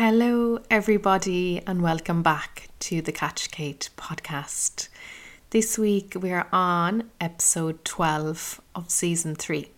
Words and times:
Hello, 0.00 0.60
everybody, 0.70 1.60
and 1.66 1.82
welcome 1.82 2.22
back 2.22 2.68
to 2.78 3.02
the 3.02 3.10
Catch 3.10 3.50
Kate 3.50 3.90
podcast. 3.96 4.88
This 5.50 5.76
week 5.76 6.14
we 6.14 6.30
are 6.30 6.46
on 6.52 7.10
episode 7.20 7.84
12 7.84 8.60
of 8.76 8.90
season 8.90 9.34
3. 9.34 9.68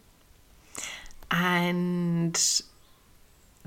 And 1.30 2.38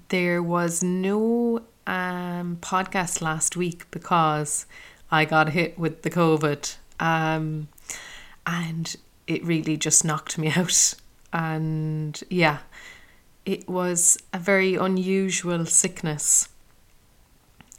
there 0.10 0.44
was 0.44 0.84
no 0.84 1.63
um, 1.88 2.60
podcast 2.62 3.20
last 3.20 3.58
week 3.58 3.90
because 3.90 4.68
I 5.10 5.26
got 5.26 5.50
hit 5.50 5.80
with 5.80 6.04
the 6.04 6.12
COVID. 6.12 6.76
Um, 7.00 7.68
and 8.46 8.96
it 9.26 9.44
really 9.44 9.76
just 9.76 10.06
knocked 10.06 10.38
me 10.38 10.50
out. 10.56 10.94
And 11.34 12.24
yeah, 12.30 12.60
it 13.46 13.68
was 13.68 14.18
a 14.32 14.39
very 14.39 14.75
unusual 14.75 15.66
sickness. 15.66 16.50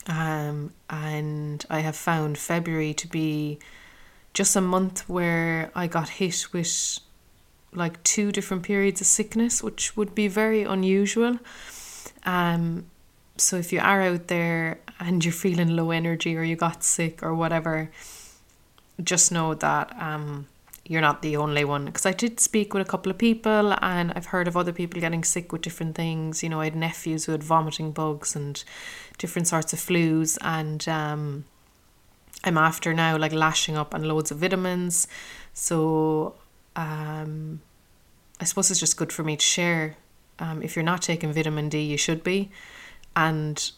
Um, 0.06 0.74
and 0.90 1.64
I 1.70 1.80
have 1.80 1.96
found 1.96 2.36
February 2.36 2.92
to 2.94 3.08
be 3.08 3.58
just 4.34 4.54
a 4.56 4.60
month 4.60 5.08
where 5.08 5.70
I 5.74 5.86
got 5.86 6.08
hit 6.08 6.52
with 6.52 6.98
like 7.72 8.02
two 8.02 8.30
different 8.30 8.62
periods 8.62 9.00
of 9.00 9.06
sickness, 9.06 9.62
which 9.62 9.96
would 9.96 10.14
be 10.14 10.28
very 10.28 10.62
unusual. 10.62 11.38
Um, 12.24 12.86
so 13.36 13.56
if 13.56 13.72
you 13.72 13.80
are 13.80 14.02
out 14.02 14.28
there 14.28 14.78
and 15.00 15.24
you're 15.24 15.32
feeling 15.32 15.74
low 15.74 15.90
energy 15.90 16.36
or 16.36 16.42
you 16.42 16.56
got 16.56 16.84
sick 16.84 17.22
or 17.22 17.34
whatever, 17.34 17.90
just 19.02 19.32
know 19.32 19.54
that 19.54 19.96
um, 20.00 20.46
you're 20.86 21.00
not 21.00 21.22
the 21.22 21.36
only 21.36 21.64
one. 21.64 21.86
Because 21.86 22.06
I 22.06 22.12
did 22.12 22.40
speak 22.40 22.74
with 22.74 22.86
a 22.86 22.90
couple 22.90 23.10
of 23.10 23.18
people 23.18 23.74
and 23.80 24.12
I've 24.14 24.26
heard 24.26 24.48
of 24.48 24.56
other 24.56 24.72
people 24.72 25.00
getting 25.00 25.24
sick 25.24 25.52
with 25.52 25.62
different 25.62 25.94
things. 25.94 26.42
You 26.42 26.48
know, 26.50 26.60
I 26.60 26.64
had 26.64 26.76
nephews 26.76 27.24
who 27.24 27.32
had 27.32 27.42
vomiting 27.42 27.92
bugs 27.92 28.36
and 28.36 28.62
different 29.18 29.48
sorts 29.48 29.72
of 29.72 29.78
flus. 29.78 30.36
And 30.42 30.86
um, 30.88 31.44
I'm 32.44 32.58
after 32.58 32.92
now 32.92 33.16
like 33.16 33.32
lashing 33.32 33.76
up 33.76 33.94
on 33.94 34.04
loads 34.04 34.30
of 34.30 34.38
vitamins. 34.38 35.08
So 35.54 36.34
um, 36.76 37.62
I 38.40 38.44
suppose 38.44 38.70
it's 38.70 38.80
just 38.80 38.96
good 38.96 39.12
for 39.12 39.24
me 39.24 39.36
to 39.36 39.44
share. 39.44 39.96
Um, 40.38 40.62
if 40.62 40.76
you're 40.76 40.84
not 40.84 41.00
taking 41.00 41.32
vitamin 41.32 41.68
D, 41.70 41.80
you 41.80 41.96
should 41.96 42.22
be. 42.22 42.50
And 43.16 43.70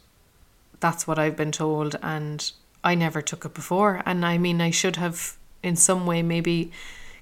that's 0.80 1.06
what 1.06 1.18
I've 1.18 1.36
been 1.36 1.52
told. 1.52 1.96
And 2.02 2.50
I 2.82 2.96
never 2.96 3.22
took 3.22 3.44
it 3.44 3.54
before. 3.54 4.02
And 4.04 4.26
I 4.26 4.38
mean, 4.38 4.60
I 4.60 4.70
should 4.70 4.96
have 4.96 5.36
in 5.62 5.76
some 5.76 6.06
way 6.06 6.22
maybe 6.22 6.70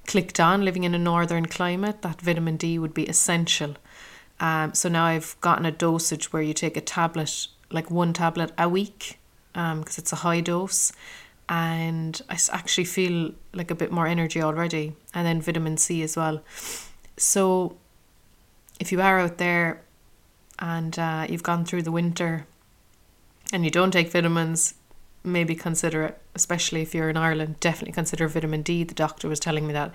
clicked 0.06 0.38
on 0.38 0.64
living 0.64 0.84
in 0.84 0.94
a 0.94 0.98
northern 0.98 1.46
climate 1.46 2.02
that 2.02 2.20
vitamin 2.20 2.56
D 2.56 2.78
would 2.78 2.94
be 2.94 3.06
essential. 3.06 3.76
Um, 4.40 4.74
so 4.74 4.88
now 4.88 5.04
I've 5.04 5.36
gotten 5.40 5.64
a 5.64 5.70
dosage 5.70 6.32
where 6.32 6.42
you 6.42 6.52
take 6.52 6.76
a 6.76 6.80
tablet, 6.80 7.46
like 7.70 7.90
one 7.90 8.12
tablet 8.12 8.52
a 8.58 8.68
week, 8.68 9.18
because 9.52 9.72
um, 9.72 9.84
it's 9.96 10.12
a 10.12 10.16
high 10.16 10.40
dose, 10.40 10.92
and 11.48 12.20
I 12.28 12.38
actually 12.52 12.84
feel 12.84 13.32
like 13.52 13.70
a 13.70 13.74
bit 13.74 13.92
more 13.92 14.06
energy 14.06 14.42
already, 14.42 14.94
and 15.14 15.26
then 15.26 15.40
vitamin 15.40 15.76
C 15.76 16.02
as 16.02 16.16
well. 16.16 16.42
So 17.16 17.76
if 18.80 18.90
you 18.90 19.00
are 19.00 19.20
out 19.20 19.38
there 19.38 19.82
and 20.58 20.98
uh, 20.98 21.26
you've 21.28 21.42
gone 21.42 21.64
through 21.64 21.82
the 21.82 21.92
winter 21.92 22.46
and 23.52 23.64
you 23.64 23.70
don't 23.70 23.92
take 23.92 24.10
vitamins, 24.10 24.74
maybe 25.24 25.54
consider 25.54 26.04
it, 26.04 26.18
especially 26.34 26.82
if 26.82 26.94
you're 26.94 27.08
in 27.08 27.16
Ireland, 27.16 27.58
definitely 27.60 27.92
consider 27.92 28.28
vitamin 28.28 28.62
D. 28.62 28.84
The 28.84 28.94
doctor 28.94 29.28
was 29.28 29.40
telling 29.40 29.66
me 29.66 29.72
that 29.72 29.92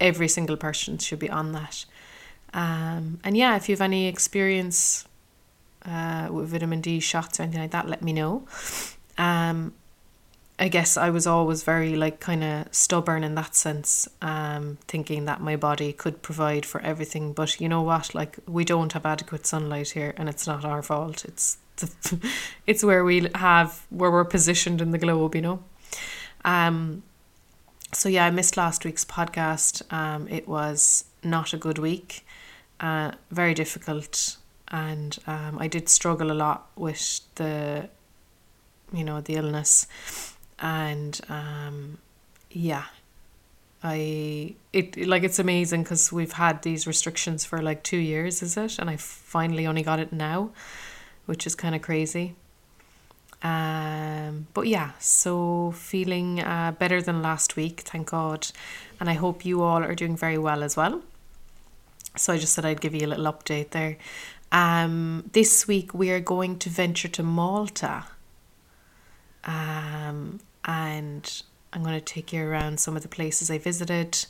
every 0.00 0.28
single 0.28 0.56
person 0.56 0.98
should 0.98 1.18
be 1.18 1.30
on 1.30 1.52
that. 1.52 1.84
Um, 2.52 3.20
and 3.22 3.36
yeah, 3.36 3.56
if 3.56 3.68
you 3.68 3.74
have 3.74 3.82
any 3.82 4.08
experience 4.08 5.06
uh, 5.84 6.28
with 6.30 6.48
vitamin 6.48 6.80
D 6.80 6.98
shots 7.00 7.38
or 7.38 7.44
anything 7.44 7.60
like 7.60 7.70
that, 7.70 7.88
let 7.88 8.02
me 8.02 8.12
know. 8.12 8.46
Um, 9.18 9.74
I 10.58 10.68
guess 10.68 10.98
I 10.98 11.08
was 11.08 11.26
always 11.26 11.62
very 11.62 11.96
like 11.96 12.20
kind 12.20 12.44
of 12.44 12.74
stubborn 12.74 13.24
in 13.24 13.34
that 13.34 13.54
sense, 13.54 14.08
um, 14.20 14.76
thinking 14.88 15.24
that 15.24 15.40
my 15.40 15.56
body 15.56 15.92
could 15.94 16.20
provide 16.20 16.66
for 16.66 16.82
everything. 16.82 17.32
But 17.32 17.60
you 17.60 17.68
know 17.68 17.80
what? 17.80 18.14
Like 18.14 18.38
we 18.46 18.64
don't 18.64 18.92
have 18.92 19.06
adequate 19.06 19.46
sunlight 19.46 19.90
here, 19.90 20.12
and 20.18 20.28
it's 20.28 20.46
not 20.46 20.64
our 20.64 20.82
fault. 20.82 21.24
It's 21.24 21.56
it's 22.66 22.84
where 22.84 23.04
we 23.04 23.28
have 23.34 23.86
where 23.90 24.10
we're 24.10 24.24
positioned 24.24 24.80
in 24.80 24.90
the 24.90 24.98
globe, 24.98 25.34
you 25.34 25.42
know. 25.42 25.62
Um, 26.44 27.02
so 27.92 28.08
yeah, 28.08 28.26
I 28.26 28.30
missed 28.30 28.56
last 28.56 28.84
week's 28.84 29.04
podcast. 29.04 29.82
Um, 29.92 30.28
it 30.28 30.46
was 30.48 31.04
not 31.22 31.52
a 31.52 31.56
good 31.56 31.78
week, 31.78 32.24
uh, 32.78 33.12
very 33.30 33.54
difficult, 33.54 34.36
and 34.68 35.18
um, 35.26 35.58
I 35.58 35.68
did 35.68 35.88
struggle 35.88 36.30
a 36.30 36.34
lot 36.34 36.68
with 36.76 37.20
the, 37.34 37.88
you 38.92 39.04
know, 39.04 39.20
the 39.20 39.34
illness, 39.34 39.86
and 40.58 41.20
um, 41.28 41.98
yeah, 42.50 42.84
I 43.82 44.54
it 44.72 44.96
like 45.06 45.24
it's 45.24 45.38
amazing 45.38 45.82
because 45.82 46.12
we've 46.12 46.32
had 46.32 46.62
these 46.62 46.86
restrictions 46.86 47.44
for 47.44 47.60
like 47.60 47.82
two 47.82 47.98
years, 47.98 48.42
is 48.42 48.56
it? 48.56 48.78
And 48.78 48.88
I 48.88 48.96
finally 48.96 49.66
only 49.66 49.82
got 49.82 49.98
it 49.98 50.12
now 50.12 50.50
which 51.26 51.46
is 51.46 51.54
kind 51.54 51.74
of 51.74 51.82
crazy. 51.82 52.34
Um, 53.42 54.46
but 54.52 54.66
yeah, 54.66 54.92
so 54.98 55.72
feeling 55.72 56.40
uh, 56.40 56.72
better 56.78 57.00
than 57.00 57.22
last 57.22 57.56
week, 57.56 57.80
thank 57.80 58.10
God. 58.10 58.48
And 58.98 59.08
I 59.08 59.14
hope 59.14 59.44
you 59.44 59.62
all 59.62 59.82
are 59.82 59.94
doing 59.94 60.16
very 60.16 60.38
well 60.38 60.62
as 60.62 60.76
well. 60.76 61.02
So 62.16 62.32
I 62.32 62.38
just 62.38 62.52
said 62.52 62.64
I'd 62.64 62.80
give 62.80 62.94
you 62.94 63.06
a 63.06 63.08
little 63.08 63.32
update 63.32 63.70
there. 63.70 63.96
Um, 64.52 65.30
this 65.32 65.66
week 65.66 65.94
we 65.94 66.10
are 66.10 66.20
going 66.20 66.58
to 66.58 66.68
venture 66.68 67.08
to 67.08 67.22
Malta. 67.22 68.04
Um, 69.44 70.40
and 70.64 71.42
I'm 71.72 71.82
going 71.82 71.94
to 71.94 72.00
take 72.00 72.32
you 72.32 72.44
around 72.44 72.80
some 72.80 72.96
of 72.96 73.02
the 73.02 73.08
places 73.08 73.50
I 73.50 73.58
visited. 73.58 74.26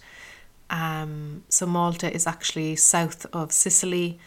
Um, 0.69 1.43
so 1.49 1.67
Malta 1.67 2.13
is 2.13 2.27
actually 2.27 2.77
south 2.77 3.27
of 3.33 3.51
Sicily 3.51 4.21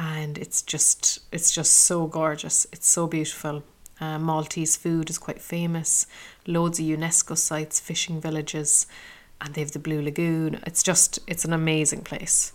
and 0.00 0.38
it's 0.38 0.62
just 0.62 1.18
it's 1.30 1.52
just 1.52 1.72
so 1.72 2.06
gorgeous. 2.06 2.66
It's 2.72 2.88
so 2.88 3.06
beautiful. 3.06 3.62
Uh, 4.00 4.18
Maltese 4.18 4.74
food 4.74 5.10
is 5.10 5.18
quite 5.18 5.42
famous. 5.42 6.06
Loads 6.46 6.80
of 6.80 6.86
UNESCO 6.86 7.36
sites, 7.36 7.78
fishing 7.78 8.18
villages, 8.18 8.86
and 9.42 9.52
they 9.52 9.60
have 9.60 9.72
the 9.72 9.78
Blue 9.78 10.00
Lagoon. 10.00 10.58
It's 10.66 10.82
just 10.82 11.18
it's 11.26 11.44
an 11.44 11.52
amazing 11.52 12.02
place. 12.02 12.54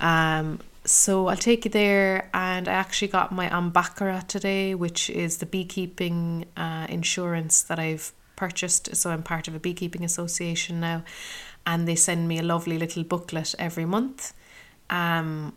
Um, 0.00 0.58
so 0.84 1.28
I'll 1.28 1.36
take 1.36 1.64
you 1.64 1.70
there, 1.70 2.28
and 2.34 2.66
I 2.66 2.72
actually 2.72 3.08
got 3.08 3.30
my 3.30 3.46
An 3.56 3.70
Beachaire 3.70 4.26
today, 4.26 4.74
which 4.74 5.08
is 5.08 5.36
the 5.36 5.46
beekeeping 5.46 6.46
uh, 6.56 6.88
insurance 6.88 7.62
that 7.62 7.78
I've 7.78 8.10
purchased. 8.34 8.96
So 8.96 9.10
I'm 9.10 9.22
part 9.22 9.46
of 9.46 9.54
a 9.54 9.60
beekeeping 9.60 10.04
association 10.04 10.80
now, 10.80 11.04
and 11.64 11.86
they 11.86 11.94
send 11.94 12.26
me 12.26 12.40
a 12.40 12.42
lovely 12.42 12.76
little 12.76 13.04
booklet 13.04 13.54
every 13.56 13.84
month. 13.84 14.34
Um, 14.90 15.54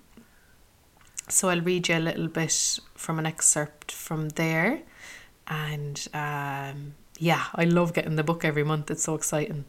so 1.28 1.50
I'll 1.50 1.62
read 1.62 1.88
you 1.88 1.97
a 1.97 2.00
little 2.00 2.28
bit 2.28 2.80
from 2.94 3.19
an 3.19 3.25
excerpt 3.25 3.91
from 3.91 4.30
there. 4.30 4.81
And 5.47 6.08
um, 6.13 6.94
yeah, 7.18 7.46
I 7.53 7.66
love 7.66 7.94
getting 7.94 8.16
the 8.16 8.24
book 8.24 8.46
every 8.46 8.63
month. 8.63 8.91
It's 8.91 9.03
so 9.03 9.16
exciting. 9.16 9.66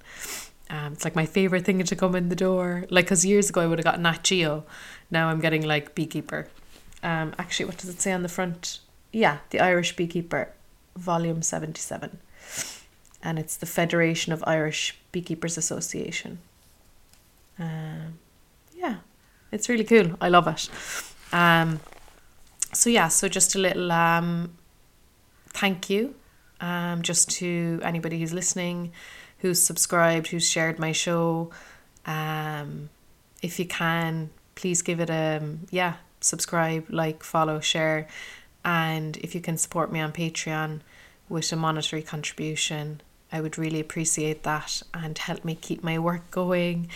Um, 0.69 0.95
it's 0.95 1.05
like 1.05 1.15
my 1.15 1.27
favorite 1.27 1.65
thing 1.65 1.83
to 1.83 1.97
come 1.97 2.15
in 2.15 2.29
the 2.29 2.37
door. 2.37 2.87
Like, 2.91 3.07
because 3.07 3.25
years 3.25 3.51
ago 3.51 3.61
I 3.61 3.67
would 3.67 3.79
have 3.79 3.85
got 3.85 4.01
Nat 4.01 4.25
Geo. 4.25 4.65
Now 5.11 5.29
I'm 5.29 5.41
getting 5.41 5.63
like 5.63 5.95
Beekeeper. 5.95 6.49
Um, 7.03 7.35
actually, 7.39 7.67
what 7.67 7.79
does 7.79 7.91
it 7.91 8.01
say 8.01 8.13
on 8.13 8.23
the 8.23 8.29
front? 8.29 8.81
Yeah, 9.13 9.39
the 9.51 9.61
Irish 9.61 9.95
Beekeeper, 9.97 10.53
volume 10.97 11.43
77. 11.43 12.19
And 13.23 13.39
it's 13.39 13.57
the 13.57 13.67
Federation 13.67 14.33
of 14.33 14.43
Irish 14.47 14.99
Beekeepers 15.13 15.57
Association. 15.57 16.39
Um, 17.59 18.19
yeah, 18.75 18.97
it's 19.53 19.69
really 19.69 19.85
cool. 19.85 20.17
I 20.21 20.29
love 20.29 20.49
it. 20.49 20.69
Um, 21.33 21.81
so 22.73 22.91
yeah, 22.91 23.09
so 23.09 23.29
just 23.29 23.55
a 23.55 23.59
little 23.59 23.91
um, 23.91 24.55
thank 25.49 25.91
you, 25.91 26.15
um, 26.61 27.03
just 27.03 27.31
to 27.31 27.81
anybody 27.83 28.21
who's 28.21 28.33
listening, 28.33 28.93
who's 29.39 29.61
subscribed, 29.61 30.29
who's 30.29 30.49
shared 30.49 30.79
my 30.79 30.93
show. 30.93 31.51
Um, 32.05 32.91
if 33.43 33.59
you 33.59 33.67
can, 33.67 34.31
please 34.55 34.83
give 34.83 35.01
it 35.01 35.11
a 35.11 35.43
yeah, 35.71 35.95
subscribe, 36.21 36.87
like, 36.89 37.23
follow, 37.23 37.61
share, 37.61 38.09
and 38.65 39.17
if 39.19 39.35
you 39.35 39.41
can 39.41 39.57
support 39.57 39.93
me 39.93 40.01
on 40.01 40.13
Patreon 40.13 40.81
with 41.29 41.53
a 41.53 41.57
monetary 41.57 42.03
contribution, 42.03 43.01
I 43.33 43.41
would 43.41 43.59
really 43.59 43.81
appreciate 43.81 44.43
that 44.45 44.83
and 44.95 45.19
help 45.19 45.45
me 45.45 45.55
keep 45.55 45.83
my 45.83 45.99
work 45.99 46.31
going 46.31 46.89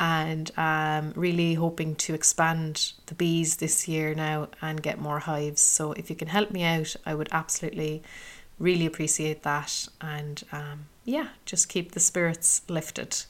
and 0.00 0.50
um, 0.56 1.12
really 1.14 1.54
hoping 1.54 1.94
to 1.94 2.14
expand 2.14 2.92
the 3.06 3.14
bees 3.14 3.56
this 3.56 3.86
year 3.86 4.14
now 4.14 4.48
and 4.62 4.82
get 4.82 4.98
more 4.98 5.18
hives. 5.18 5.60
So 5.60 5.92
if 5.92 6.08
you 6.08 6.16
can 6.16 6.28
help 6.28 6.50
me 6.50 6.64
out, 6.64 6.96
I 7.04 7.14
would 7.14 7.28
absolutely 7.30 8.02
really 8.58 8.86
appreciate 8.86 9.42
that. 9.42 9.88
And 10.00 10.42
um, 10.52 10.86
yeah, 11.04 11.28
just 11.44 11.68
keep 11.68 11.92
the 11.92 12.00
spirits 12.00 12.62
lifted. 12.66 13.24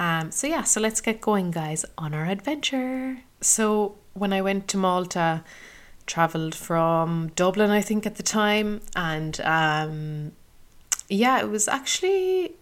Um, 0.00 0.32
so 0.32 0.48
yeah, 0.48 0.64
so 0.64 0.80
let's 0.80 1.00
get 1.00 1.20
going, 1.20 1.52
guys, 1.52 1.84
on 1.96 2.12
our 2.12 2.26
adventure. 2.26 3.18
So 3.40 3.96
when 4.14 4.32
I 4.32 4.42
went 4.42 4.66
to 4.68 4.76
Malta, 4.76 5.44
travelled 6.06 6.56
from 6.56 7.30
Dublin, 7.36 7.70
I 7.70 7.82
think, 7.82 8.04
at 8.04 8.16
the 8.16 8.24
time. 8.24 8.80
And 8.96 9.40
um, 9.42 10.32
yeah, 11.08 11.38
it 11.38 11.48
was 11.48 11.68
actually, 11.68 12.56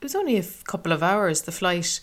it 0.00 0.04
was 0.04 0.14
only 0.14 0.36
a 0.36 0.44
couple 0.64 0.92
of 0.92 1.02
hours, 1.02 1.42
the 1.42 1.52
flight. 1.52 2.00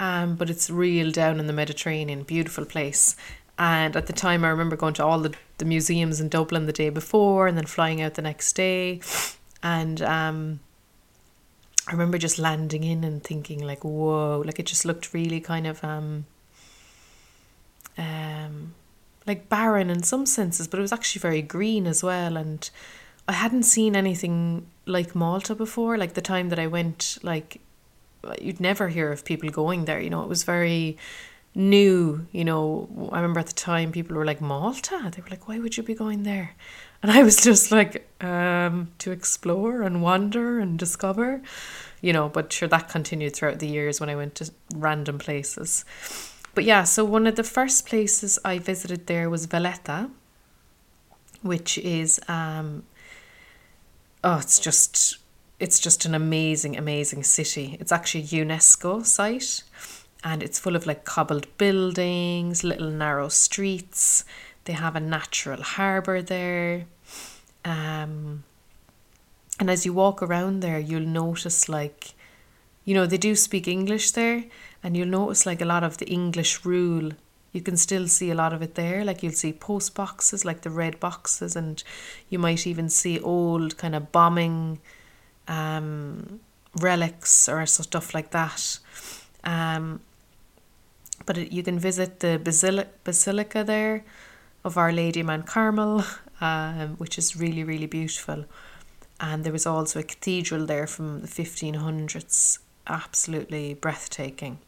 Um, 0.00 0.34
but 0.34 0.50
it's 0.50 0.68
real 0.68 1.12
down 1.12 1.38
in 1.38 1.46
the 1.46 1.52
Mediterranean, 1.52 2.24
beautiful 2.24 2.64
place. 2.64 3.14
And 3.58 3.94
at 3.94 4.06
the 4.06 4.12
time, 4.12 4.44
I 4.44 4.48
remember 4.48 4.74
going 4.74 4.94
to 4.94 5.04
all 5.04 5.20
the, 5.20 5.34
the 5.58 5.64
museums 5.64 6.20
in 6.20 6.28
Dublin 6.28 6.66
the 6.66 6.72
day 6.72 6.90
before 6.90 7.46
and 7.46 7.56
then 7.56 7.66
flying 7.66 8.00
out 8.02 8.14
the 8.14 8.22
next 8.22 8.54
day. 8.54 9.00
And 9.62 10.02
um, 10.02 10.60
I 11.86 11.92
remember 11.92 12.18
just 12.18 12.38
landing 12.38 12.82
in 12.82 13.04
and 13.04 13.22
thinking, 13.22 13.60
like, 13.60 13.84
whoa, 13.84 14.42
like 14.44 14.58
it 14.58 14.66
just 14.66 14.84
looked 14.84 15.14
really 15.14 15.40
kind 15.40 15.66
of 15.66 15.84
um, 15.84 16.26
um, 17.96 18.74
like 19.26 19.48
barren 19.48 19.90
in 19.90 20.02
some 20.02 20.26
senses, 20.26 20.66
but 20.66 20.78
it 20.78 20.82
was 20.82 20.92
actually 20.92 21.20
very 21.20 21.42
green 21.42 21.86
as 21.86 22.02
well. 22.02 22.36
And 22.36 22.68
I 23.28 23.32
hadn't 23.32 23.64
seen 23.64 23.94
anything 23.94 24.66
like 24.86 25.14
Malta 25.14 25.54
before. 25.54 25.98
Like 25.98 26.14
the 26.14 26.22
time 26.22 26.48
that 26.50 26.58
I 26.58 26.66
went, 26.66 27.18
like 27.22 27.60
you'd 28.40 28.60
never 28.60 28.88
hear 28.88 29.10
of 29.12 29.24
people 29.24 29.50
going 29.50 29.84
there. 29.84 30.00
You 30.00 30.10
know, 30.10 30.22
it 30.22 30.28
was 30.28 30.44
very 30.44 30.96
new. 31.54 32.26
You 32.32 32.44
know, 32.44 33.10
I 33.12 33.16
remember 33.16 33.40
at 33.40 33.46
the 33.46 33.52
time 33.52 33.92
people 33.92 34.16
were 34.16 34.24
like 34.24 34.40
Malta. 34.40 35.10
They 35.14 35.22
were 35.22 35.28
like, 35.30 35.48
why 35.48 35.58
would 35.58 35.76
you 35.76 35.82
be 35.82 35.94
going 35.94 36.22
there? 36.22 36.54
And 37.02 37.10
I 37.10 37.22
was 37.22 37.36
just 37.42 37.72
like, 37.72 38.08
um, 38.22 38.92
to 38.98 39.10
explore 39.10 39.82
and 39.82 40.02
wander 40.02 40.58
and 40.60 40.78
discover, 40.78 41.42
you 42.00 42.12
know. 42.12 42.28
But 42.28 42.52
sure, 42.52 42.68
that 42.68 42.88
continued 42.88 43.34
throughout 43.34 43.58
the 43.58 43.68
years 43.68 44.00
when 44.00 44.08
I 44.08 44.16
went 44.16 44.36
to 44.36 44.50
random 44.74 45.18
places. 45.18 45.84
But 46.54 46.64
yeah, 46.64 46.84
so 46.84 47.04
one 47.04 47.26
of 47.26 47.36
the 47.36 47.44
first 47.44 47.86
places 47.86 48.38
I 48.44 48.58
visited 48.58 49.06
there 49.06 49.30
was 49.30 49.46
Valletta, 49.46 50.10
which 51.40 51.78
is 51.78 52.20
um, 52.28 52.84
oh, 54.24 54.38
it's 54.38 54.58
just 54.58 55.18
it's 55.58 55.78
just 55.78 56.04
an 56.04 56.14
amazing, 56.14 56.76
amazing 56.76 57.22
city. 57.22 57.76
It's 57.78 57.92
actually 57.92 58.24
a 58.24 58.44
UNESCO 58.44 59.06
site, 59.06 59.62
and 60.24 60.42
it's 60.42 60.58
full 60.58 60.74
of 60.74 60.86
like 60.86 61.04
cobbled 61.04 61.46
buildings, 61.56 62.64
little 62.64 62.90
narrow 62.90 63.28
streets. 63.28 64.24
They 64.64 64.72
have 64.72 64.96
a 64.96 65.00
natural 65.00 65.62
harbour 65.62 66.22
there. 66.22 66.86
Um, 67.64 68.42
and 69.60 69.70
as 69.70 69.86
you 69.86 69.92
walk 69.92 70.22
around 70.22 70.60
there, 70.60 70.80
you'll 70.80 71.02
notice 71.02 71.68
like, 71.68 72.14
you 72.84 72.94
know, 72.94 73.06
they 73.06 73.18
do 73.18 73.36
speak 73.36 73.68
English 73.68 74.10
there, 74.12 74.44
and 74.82 74.96
you'll 74.96 75.08
notice 75.08 75.46
like 75.46 75.60
a 75.60 75.66
lot 75.66 75.84
of 75.84 75.98
the 75.98 76.08
English 76.08 76.64
rule. 76.64 77.12
You 77.52 77.60
can 77.60 77.76
still 77.76 78.08
see 78.08 78.30
a 78.30 78.34
lot 78.34 78.52
of 78.52 78.62
it 78.62 78.74
there. 78.74 79.04
Like 79.04 79.22
you'll 79.22 79.32
see 79.32 79.52
post 79.52 79.94
boxes, 79.94 80.44
like 80.44 80.62
the 80.62 80.70
red 80.70 80.98
boxes, 80.98 81.54
and 81.54 81.82
you 82.30 82.38
might 82.38 82.66
even 82.66 82.88
see 82.88 83.20
old 83.20 83.76
kind 83.76 83.94
of 83.94 84.10
bombing 84.10 84.80
um, 85.48 86.40
relics 86.80 87.48
or 87.48 87.64
stuff 87.66 88.14
like 88.14 88.30
that. 88.30 88.78
Um, 89.44 90.00
but 91.26 91.38
it, 91.38 91.52
you 91.52 91.62
can 91.62 91.78
visit 91.78 92.20
the 92.20 92.40
basilica, 93.04 93.64
there 93.64 94.04
of 94.64 94.76
Our 94.76 94.92
Lady 94.92 95.22
Mount 95.22 95.46
Carmel, 95.46 96.04
um, 96.40 96.96
which 96.98 97.18
is 97.18 97.36
really, 97.36 97.64
really 97.64 97.86
beautiful. 97.86 98.44
And 99.20 99.44
there 99.44 99.52
was 99.52 99.66
also 99.66 100.00
a 100.00 100.02
cathedral 100.02 100.66
there 100.66 100.86
from 100.86 101.20
the 101.20 101.28
1500s, 101.28 102.58
absolutely 102.86 103.74
breathtaking. 103.74 104.58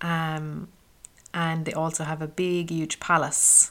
Um, 0.00 0.68
and 1.38 1.66
they 1.66 1.72
also 1.72 2.02
have 2.02 2.20
a 2.20 2.26
big, 2.26 2.70
huge 2.70 2.98
palace. 2.98 3.70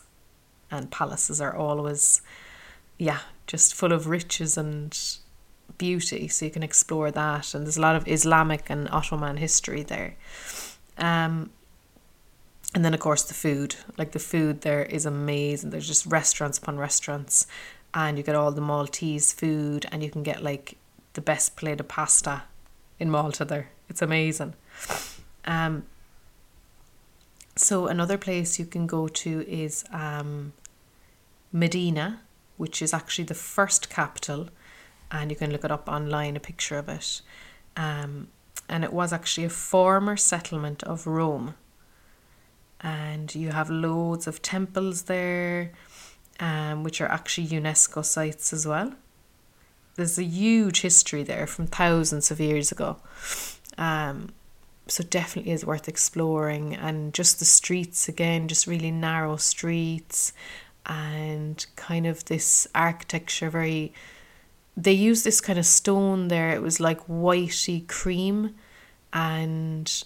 And 0.71 0.89
palaces 0.89 1.41
are 1.41 1.53
always, 1.53 2.21
yeah, 2.97 3.19
just 3.45 3.75
full 3.75 3.91
of 3.91 4.07
riches 4.07 4.57
and 4.57 4.97
beauty. 5.77 6.29
So 6.29 6.45
you 6.45 6.51
can 6.51 6.63
explore 6.63 7.11
that. 7.11 7.53
And 7.53 7.65
there's 7.65 7.75
a 7.75 7.81
lot 7.81 7.97
of 7.97 8.07
Islamic 8.07 8.69
and 8.69 8.87
Ottoman 8.89 9.35
history 9.35 9.83
there. 9.83 10.15
Um, 10.97 11.49
and 12.73 12.85
then, 12.85 12.93
of 12.93 13.01
course, 13.01 13.23
the 13.23 13.33
food. 13.33 13.75
Like 13.97 14.13
the 14.13 14.19
food 14.19 14.61
there 14.61 14.83
is 14.83 15.05
amazing. 15.05 15.71
There's 15.71 15.87
just 15.87 16.05
restaurants 16.05 16.57
upon 16.57 16.77
restaurants. 16.77 17.47
And 17.93 18.17
you 18.17 18.23
get 18.23 18.35
all 18.35 18.53
the 18.53 18.61
Maltese 18.61 19.33
food. 19.33 19.85
And 19.91 20.01
you 20.01 20.09
can 20.09 20.23
get 20.23 20.41
like 20.41 20.77
the 21.15 21.21
best 21.21 21.57
plate 21.57 21.81
of 21.81 21.89
pasta 21.89 22.43
in 22.97 23.11
Malta 23.11 23.43
there. 23.43 23.71
It's 23.89 24.01
amazing. 24.01 24.53
Um, 25.43 25.83
so 27.57 27.87
another 27.87 28.17
place 28.17 28.59
you 28.59 28.65
can 28.65 28.87
go 28.87 29.07
to 29.07 29.45
is 29.47 29.83
um, 29.91 30.53
Mdina, 31.53 32.19
which 32.57 32.81
is 32.81 32.93
actually 32.93 33.25
the 33.25 33.33
first 33.33 33.89
capital, 33.89 34.49
and 35.11 35.31
you 35.31 35.37
can 35.37 35.51
look 35.51 35.63
it 35.63 35.71
up 35.71 35.87
online, 35.87 36.35
a 36.35 36.39
picture 36.39 36.77
of 36.77 36.89
it. 36.89 37.21
Um, 37.75 38.27
and 38.69 38.83
it 38.83 38.91
was 38.91 39.13
actually 39.13 39.45
a 39.45 39.49
former 39.49 40.17
settlement 40.17 40.83
of 40.83 41.07
Rome. 41.07 41.55
And 42.81 43.33
you 43.33 43.51
have 43.51 43.69
loads 43.69 44.27
of 44.27 44.41
temples 44.41 45.03
there, 45.03 45.71
um, 46.39 46.83
which 46.83 47.01
are 47.01 47.07
actually 47.07 47.47
UNESCO 47.47 48.03
sites 48.03 48.53
as 48.53 48.67
well. 48.67 48.93
There's 49.95 50.19
a 50.19 50.23
huge 50.23 50.81
history 50.81 51.23
there 51.23 51.47
from 51.47 51.65
thousands 51.65 52.29
of 52.29 52.39
years 52.39 52.71
ago. 52.71 52.97
Um, 53.77 54.29
so 54.87 55.03
definitely 55.03 55.51
is 55.51 55.65
worth 55.65 55.87
exploring. 55.87 56.75
And 56.75 57.13
just 57.13 57.39
the 57.39 57.45
streets 57.45 58.07
again 58.07 58.47
just 58.47 58.67
really 58.67 58.91
narrow 58.91 59.37
streets 59.37 60.33
and 60.85 61.65
kind 61.75 62.07
of 62.07 62.25
this 62.25 62.67
architecture 62.73 63.49
very 63.49 63.93
they 64.77 64.93
use 64.93 65.23
this 65.23 65.41
kind 65.41 65.57
of 65.57 65.65
stone 65.65 66.27
there. 66.27 66.51
It 66.51 66.61
was 66.61 66.79
like 66.79 67.07
whitey 67.07 67.87
cream 67.87 68.55
and 69.11 70.03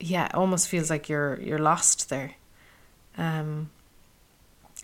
yeah 0.00 0.26
it 0.26 0.34
almost 0.34 0.68
feels 0.68 0.90
like 0.90 1.08
you're 1.08 1.38
you're 1.40 1.58
lost 1.58 2.08
there. 2.08 2.34
Um 3.18 3.70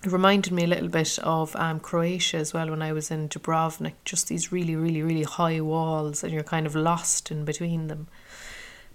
it 0.05 0.13
reminded 0.13 0.53
me 0.53 0.65
a 0.65 0.69
little 0.69 0.89
bit 0.89 1.19
of 1.21 1.57
um, 1.57 1.81
Croatia 1.81 2.37
as 2.37 2.55
well 2.55 2.71
when 2.71 2.83
I 2.83 2.93
was 2.93 3.11
in 3.11 3.29
Dubrovnik, 3.29 3.95
just 4.05 4.29
these 4.29 4.53
really, 4.53 4.77
really, 4.77 5.03
really 5.03 5.25
high 5.25 5.61
walls, 5.61 6.23
and 6.23 6.33
you're 6.33 6.45
kind 6.45 6.67
of 6.67 6.77
lost 6.77 7.33
in 7.33 7.45
between 7.45 7.89
them. 7.89 8.07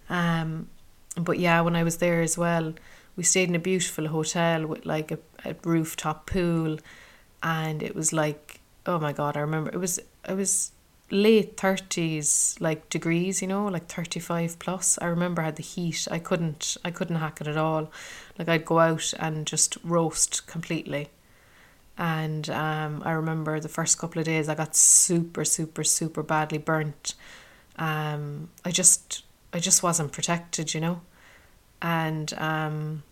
Um, 0.09 0.67
but 1.15 1.39
yeah, 1.39 1.61
when 1.61 1.75
I 1.75 1.83
was 1.83 1.97
there 1.97 2.21
as 2.21 2.37
well, 2.37 2.73
we 3.15 3.23
stayed 3.23 3.49
in 3.49 3.55
a 3.55 3.59
beautiful 3.59 4.07
hotel 4.07 4.65
with 4.65 4.85
like 4.85 5.11
a, 5.11 5.19
a 5.45 5.55
rooftop 5.63 6.25
pool, 6.25 6.79
and 7.41 7.83
it 7.83 7.95
was 7.95 8.13
like, 8.13 8.61
oh 8.85 8.99
my 8.99 9.13
god, 9.13 9.37
I 9.37 9.41
remember 9.41 9.69
it 9.71 9.77
was 9.77 9.99
it 10.27 10.35
was 10.35 10.71
late 11.11 11.57
thirties 11.57 12.55
like 12.59 12.89
degrees, 12.89 13.41
you 13.41 13.47
know, 13.47 13.67
like 13.67 13.85
thirty 13.87 14.19
five 14.19 14.57
plus. 14.59 14.97
I 15.01 15.05
remember 15.05 15.41
I 15.41 15.45
had 15.45 15.57
the 15.57 15.63
heat. 15.63 16.07
I 16.09 16.19
couldn't 16.19 16.77
I 16.83 16.91
couldn't 16.91 17.17
hack 17.17 17.41
it 17.41 17.47
at 17.47 17.57
all. 17.57 17.91
Like 18.39 18.49
I'd 18.49 18.65
go 18.65 18.79
out 18.79 19.13
and 19.19 19.45
just 19.45 19.77
roast 19.83 20.47
completely. 20.47 21.09
And 21.95 22.49
um, 22.49 23.03
I 23.05 23.11
remember 23.11 23.59
the 23.59 23.69
first 23.69 23.99
couple 23.99 24.19
of 24.19 24.25
days 24.25 24.49
I 24.49 24.55
got 24.55 24.75
super, 24.75 25.45
super, 25.45 25.83
super 25.83 26.23
badly 26.23 26.57
burnt. 26.57 27.13
Um, 27.77 28.49
I 28.65 28.71
just 28.71 29.23
I 29.53 29.59
just 29.59 29.83
wasn't 29.83 30.11
protected, 30.11 30.73
you 30.73 30.81
know. 30.81 31.01
And 31.81 32.33
um, 32.37 33.03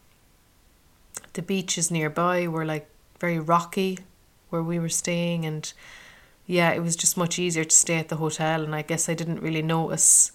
the 1.34 1.42
beaches 1.42 1.92
nearby 1.92 2.48
were 2.48 2.66
like 2.66 2.90
very 3.20 3.40
rocky 3.40 4.00
where 4.50 4.64
we 4.64 4.80
were 4.80 4.90
staying 4.90 5.46
and 5.46 5.72
yeah, 6.48 6.72
it 6.72 6.82
was 6.82 6.96
just 6.96 7.16
much 7.16 7.40
easier 7.40 7.64
to 7.64 7.76
stay 7.76 7.98
at 7.98 8.10
the 8.10 8.18
hotel 8.18 8.64
and 8.64 8.76
I 8.76 8.82
guess 8.82 9.08
I 9.08 9.14
didn't 9.14 9.42
really 9.42 9.62
notice 9.62 10.32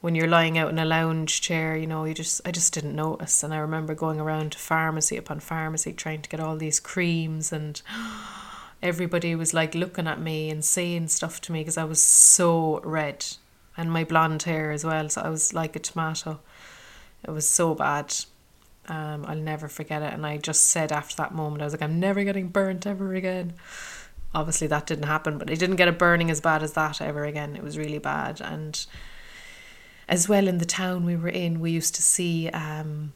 when 0.00 0.14
you're 0.14 0.26
lying 0.26 0.58
out 0.58 0.70
in 0.70 0.78
a 0.78 0.84
lounge 0.84 1.40
chair, 1.40 1.76
you 1.76 1.86
know, 1.86 2.04
you 2.04 2.14
just 2.14 2.40
I 2.44 2.50
just 2.50 2.72
didn't 2.72 2.96
notice 2.96 3.42
and 3.42 3.52
I 3.54 3.58
remember 3.58 3.94
going 3.94 4.20
around 4.20 4.52
to 4.52 4.58
pharmacy 4.58 5.16
upon 5.16 5.40
pharmacy 5.40 5.92
trying 5.92 6.22
to 6.22 6.30
get 6.30 6.40
all 6.40 6.56
these 6.56 6.80
creams 6.80 7.52
and 7.52 7.80
everybody 8.82 9.34
was 9.34 9.54
like 9.54 9.74
looking 9.74 10.06
at 10.06 10.20
me 10.20 10.50
and 10.50 10.64
saying 10.64 11.08
stuff 11.08 11.40
to 11.42 11.52
me 11.52 11.60
because 11.60 11.78
I 11.78 11.84
was 11.84 12.02
so 12.02 12.80
red 12.80 13.26
and 13.76 13.92
my 13.92 14.04
blonde 14.04 14.42
hair 14.44 14.70
as 14.70 14.84
well. 14.84 15.08
So 15.08 15.20
I 15.22 15.28
was 15.28 15.52
like 15.52 15.76
a 15.76 15.78
tomato. 15.78 16.40
It 17.26 17.30
was 17.30 17.48
so 17.48 17.74
bad. 17.74 18.14
Um, 18.88 19.24
I'll 19.26 19.36
never 19.36 19.68
forget 19.68 20.02
it. 20.02 20.12
And 20.12 20.24
I 20.24 20.38
just 20.38 20.66
said 20.66 20.92
after 20.92 21.16
that 21.16 21.34
moment, 21.34 21.62
I 21.62 21.66
was 21.66 21.74
like, 21.74 21.82
I'm 21.82 22.00
never 22.00 22.24
getting 22.24 22.48
burnt 22.48 22.86
ever 22.86 23.14
again. 23.14 23.54
Obviously, 24.34 24.66
that 24.68 24.86
didn't 24.86 25.06
happen, 25.06 25.38
but 25.38 25.50
I 25.50 25.54
didn't 25.54 25.76
get 25.76 25.88
a 25.88 25.92
burning 25.92 26.30
as 26.30 26.40
bad 26.40 26.62
as 26.62 26.74
that 26.74 27.00
ever 27.00 27.24
again. 27.24 27.56
It 27.56 27.62
was 27.62 27.78
really 27.78 27.98
bad. 27.98 28.40
And 28.40 28.84
as 30.08 30.28
well, 30.28 30.46
in 30.46 30.58
the 30.58 30.66
town 30.66 31.04
we 31.04 31.16
were 31.16 31.28
in, 31.28 31.60
we 31.60 31.70
used 31.70 31.94
to 31.96 32.02
see 32.02 32.48
um, 32.50 33.12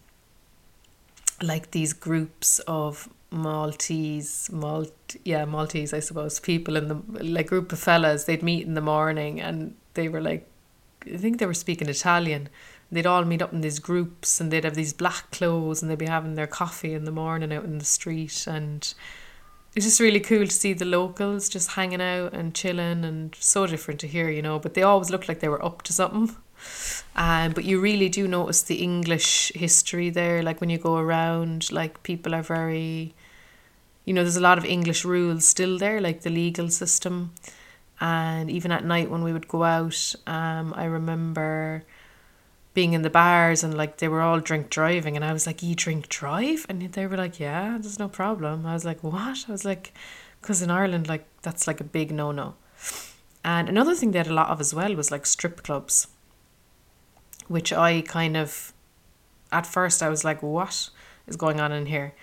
like 1.42 1.70
these 1.70 1.92
groups 1.92 2.58
of 2.60 3.08
Maltese, 3.30 4.50
Malt, 4.50 5.16
yeah, 5.24 5.44
Maltese, 5.44 5.94
I 5.94 6.00
suppose, 6.00 6.40
people 6.40 6.76
in 6.76 6.88
the 6.88 7.22
like 7.22 7.46
group 7.46 7.72
of 7.72 7.78
fellas. 7.78 8.24
They'd 8.24 8.42
meet 8.42 8.66
in 8.66 8.74
the 8.74 8.80
morning, 8.80 9.40
and 9.40 9.76
they 9.94 10.08
were 10.08 10.20
like 10.20 10.49
I 11.06 11.16
think 11.16 11.38
they 11.38 11.46
were 11.46 11.54
speaking 11.54 11.88
Italian 11.88 12.48
they'd 12.92 13.06
all 13.06 13.24
meet 13.24 13.42
up 13.42 13.52
in 13.52 13.60
these 13.60 13.78
groups 13.78 14.40
and 14.40 14.50
they'd 14.50 14.64
have 14.64 14.74
these 14.74 14.92
black 14.92 15.30
clothes 15.30 15.80
and 15.80 15.90
they'd 15.90 15.98
be 15.98 16.06
having 16.06 16.34
their 16.34 16.46
coffee 16.46 16.94
in 16.94 17.04
the 17.04 17.12
morning 17.12 17.52
out 17.52 17.64
in 17.64 17.78
the 17.78 17.84
street 17.84 18.46
and 18.46 18.94
it's 19.74 19.86
just 19.86 20.00
really 20.00 20.18
cool 20.18 20.46
to 20.46 20.52
see 20.52 20.72
the 20.72 20.84
locals 20.84 21.48
just 21.48 21.72
hanging 21.72 22.02
out 22.02 22.32
and 22.32 22.54
chilling 22.54 23.04
and 23.04 23.36
so 23.38 23.68
different 23.68 24.00
to 24.00 24.08
here, 24.08 24.28
you 24.28 24.42
know, 24.42 24.58
but 24.58 24.74
they 24.74 24.82
always 24.82 25.10
looked 25.10 25.28
like 25.28 25.38
they 25.38 25.48
were 25.48 25.64
up 25.64 25.82
to 25.82 25.92
something. 25.92 26.34
Um, 27.14 27.52
but 27.52 27.64
you 27.64 27.80
really 27.80 28.08
do 28.08 28.26
notice 28.26 28.62
the 28.62 28.82
English 28.82 29.52
history 29.54 30.10
there, 30.10 30.42
like 30.42 30.60
when 30.60 30.70
you 30.70 30.78
go 30.78 30.96
around, 30.96 31.70
like 31.70 32.02
people 32.02 32.34
are 32.34 32.42
very, 32.42 33.14
you 34.04 34.12
know, 34.12 34.22
there's 34.22 34.36
a 34.36 34.40
lot 34.40 34.58
of 34.58 34.64
English 34.64 35.04
rules 35.04 35.46
still 35.46 35.78
there, 35.78 36.00
like 36.00 36.22
the 36.22 36.30
legal 36.30 36.68
system. 36.68 37.32
And 38.00 38.50
even 38.50 38.72
at 38.72 38.84
night 38.84 39.10
when 39.10 39.22
we 39.22 39.32
would 39.32 39.48
go 39.48 39.62
out, 39.62 40.14
um, 40.26 40.72
I 40.74 40.84
remember 40.84 41.84
being 42.72 42.92
in 42.92 43.02
the 43.02 43.10
bars 43.10 43.62
and 43.64 43.76
like 43.76 43.98
they 43.98 44.08
were 44.08 44.22
all 44.22 44.40
drink 44.40 44.70
driving 44.70 45.16
and 45.16 45.24
I 45.24 45.32
was 45.32 45.46
like, 45.46 45.62
you 45.62 45.74
drink 45.74 46.08
drive? 46.08 46.64
And 46.68 46.80
they 46.80 47.06
were 47.06 47.16
like, 47.16 47.38
yeah, 47.38 47.76
there's 47.80 47.98
no 47.98 48.08
problem. 48.08 48.64
I 48.64 48.72
was 48.72 48.84
like, 48.84 49.02
what? 49.02 49.44
I 49.48 49.52
was 49.52 49.64
like, 49.64 49.92
because 50.40 50.62
in 50.62 50.70
Ireland, 50.70 51.08
like 51.08 51.26
that's 51.42 51.66
like 51.66 51.80
a 51.80 51.84
big 51.84 52.10
no 52.10 52.32
no. 52.32 52.54
And 53.44 53.68
another 53.68 53.94
thing 53.94 54.12
they 54.12 54.18
had 54.18 54.28
a 54.28 54.34
lot 54.34 54.48
of 54.48 54.60
as 54.60 54.74
well 54.74 54.94
was 54.94 55.10
like 55.10 55.26
strip 55.26 55.62
clubs, 55.62 56.06
which 57.48 57.72
I 57.72 58.02
kind 58.02 58.36
of, 58.36 58.72
at 59.52 59.66
first 59.66 60.02
I 60.02 60.08
was 60.08 60.24
like, 60.24 60.42
what 60.42 60.90
is 61.26 61.36
going 61.36 61.60
on 61.60 61.72
in 61.72 61.86
here? 61.86 62.14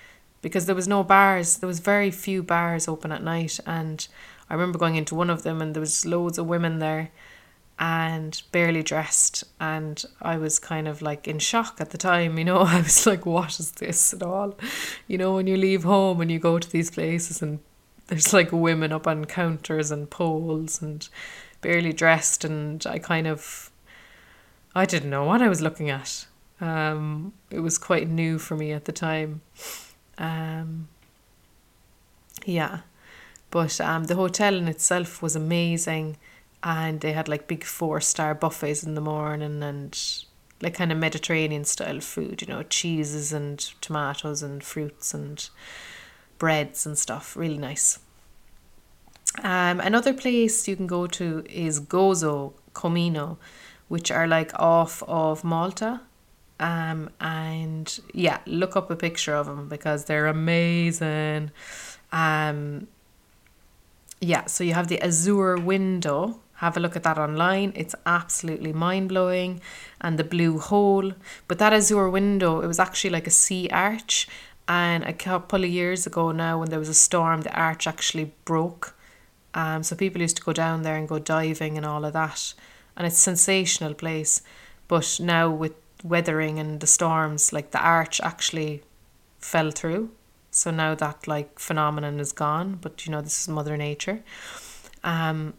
Because 0.42 0.66
there 0.66 0.76
was 0.76 0.88
no 0.88 1.04
bars, 1.04 1.58
there 1.58 1.68
was 1.68 1.80
very 1.80 2.12
few 2.12 2.42
bars 2.42 2.88
open 2.88 3.12
at 3.12 3.24
night. 3.24 3.60
And 3.66 4.08
I 4.50 4.54
remember 4.54 4.78
going 4.78 4.96
into 4.96 5.16
one 5.16 5.30
of 5.30 5.44
them 5.44 5.62
and 5.62 5.74
there 5.74 5.82
was 5.82 6.06
loads 6.06 6.38
of 6.38 6.48
women 6.48 6.80
there 6.80 7.12
and 7.80 8.42
barely 8.52 8.82
dressed 8.82 9.44
and 9.60 10.04
I 10.22 10.38
was 10.38 10.58
kind 10.58 10.88
of 10.88 11.02
like 11.02 11.28
in 11.28 11.40
shock 11.40 11.78
at 11.80 11.92
the 11.92 11.98
time, 11.98 12.38
you 12.38 12.46
know. 12.46 12.60
I 12.62 12.82
was 12.82 13.06
like, 13.06 13.26
what 13.26 13.60
is 13.60 13.72
this 13.74 14.14
at 14.14 14.24
all? 14.24 14.58
You 15.08 15.18
know, 15.18 15.36
when 15.36 15.48
you 15.48 15.58
leave 15.58 15.84
home 15.84 16.22
and 16.22 16.32
you 16.32 16.40
go 16.40 16.60
to 16.60 16.70
these 16.70 16.90
places 16.90 17.42
and 17.42 17.60
there's 18.08 18.34
like 18.34 18.52
women 18.52 18.92
up 18.92 19.06
on 19.06 19.26
counters 19.26 19.92
and 19.92 20.10
poles 20.10 20.82
and 20.82 21.08
barely 21.62 21.94
dressed 21.94 22.44
and 22.46 22.86
I 22.88 23.00
kind 23.00 23.28
of 23.28 23.72
I 24.74 24.86
didn't 24.86 25.10
know 25.10 25.26
what 25.26 25.42
I 25.42 25.50
was 25.50 25.62
looking 25.62 25.90
at. 25.90 26.28
Um, 26.62 27.34
it 27.50 27.60
was 27.60 27.78
quite 27.78 28.08
new 28.08 28.40
for 28.40 28.56
me 28.56 28.72
at 28.72 28.86
the 28.86 28.92
time. 28.92 29.42
Um, 30.18 30.88
yeah. 32.46 32.82
But 33.58 33.82
um, 33.82 34.04
the 34.04 34.14
hotel 34.14 34.54
in 34.54 34.68
itself 34.68 35.20
was 35.20 35.36
amazing 35.36 36.18
and 36.62 37.02
they 37.02 37.14
had 37.14 37.28
like 37.28 37.48
big 37.48 37.64
four 37.64 38.00
star 38.00 38.36
buffets 38.36 38.84
in 38.84 38.94
the 38.94 39.02
morning 39.02 39.64
and 39.64 40.00
like 40.62 40.76
kind 40.76 40.92
of 40.92 41.00
Mediterranean 41.00 41.66
style 41.66 42.00
food, 42.00 42.44
you 42.44 42.48
know, 42.50 42.62
cheeses 42.62 43.34
and 43.34 43.58
tomatoes 43.82 44.44
and 44.44 44.64
fruits 44.64 45.12
and 45.12 45.50
breads 46.38 46.86
and 46.86 47.00
stuff. 47.00 47.36
Really 47.36 47.58
nice. 47.58 47.98
Um, 49.42 49.80
another 49.80 50.14
place 50.14 50.68
you 50.68 50.76
can 50.76 50.86
go 50.86 51.08
to 51.08 51.44
is 51.50 51.80
Gozo, 51.80 52.54
Comino, 52.76 53.38
which 53.88 54.12
are 54.12 54.28
like 54.28 54.52
off 54.54 55.02
of 55.08 55.44
Malta. 55.44 56.02
Um, 56.60 57.10
and 57.20 58.00
yeah, 58.14 58.38
look 58.46 58.76
up 58.76 58.92
a 58.92 58.96
picture 58.96 59.34
of 59.34 59.48
them 59.48 59.68
because 59.68 60.06
they're 60.06 60.28
amazing. 60.28 61.50
Um, 62.12 62.88
yeah, 64.20 64.46
so 64.46 64.64
you 64.64 64.74
have 64.74 64.88
the 64.88 65.02
Azure 65.02 65.58
window 65.58 66.40
have 66.58 66.76
a 66.76 66.80
look 66.80 66.96
at 66.96 67.04
that 67.04 67.20
online. 67.20 67.72
It's 67.76 67.94
absolutely 68.06 68.74
mind 68.74 69.10
blowing. 69.10 69.62
And 70.02 70.18
the 70.18 70.24
blue 70.24 70.58
hole. 70.60 71.14
But 71.48 71.60
that 71.60 71.74
Azure 71.74 72.10
window, 72.10 72.62
it 72.62 72.68
was 72.68 72.80
actually 72.80 73.12
like 73.12 73.28
a 73.28 73.32
sea 73.32 73.70
arch. 73.72 74.28
And 74.68 75.04
a 75.04 75.14
couple 75.14 75.64
of 75.64 75.70
years 75.70 76.08
ago 76.08 76.32
now, 76.32 76.60
when 76.60 76.70
there 76.70 76.80
was 76.80 76.90
a 76.90 76.96
storm, 76.96 77.42
the 77.42 77.54
arch 77.54 77.86
actually 77.86 78.32
broke. 78.44 78.96
Um, 79.54 79.84
so 79.84 79.96
people 79.96 80.22
used 80.22 80.38
to 80.38 80.44
go 80.44 80.54
down 80.54 80.82
there 80.82 80.96
and 80.96 81.08
go 81.08 81.20
diving 81.20 81.78
and 81.78 81.86
all 81.86 82.04
of 82.04 82.14
that. 82.14 82.56
And 82.96 83.06
it's 83.06 83.18
a 83.18 83.20
sensational 83.20 83.94
place. 83.94 84.42
But 84.88 85.20
now 85.22 85.52
with 85.52 85.74
weathering 86.04 86.58
and 86.58 86.80
the 86.80 86.88
storms, 86.88 87.54
like 87.54 87.70
the 87.70 87.82
arch 87.82 88.20
actually 88.22 88.82
fell 89.40 89.70
through. 89.70 90.10
So 90.58 90.72
now 90.72 90.96
that 90.96 91.28
like 91.28 91.60
phenomenon 91.60 92.20
is 92.20 92.32
gone. 92.32 92.80
But 92.82 93.06
you 93.06 93.12
know, 93.12 93.22
this 93.22 93.42
is 93.42 93.48
Mother 93.48 93.78
Nature. 93.78 94.24
Um, 95.04 95.54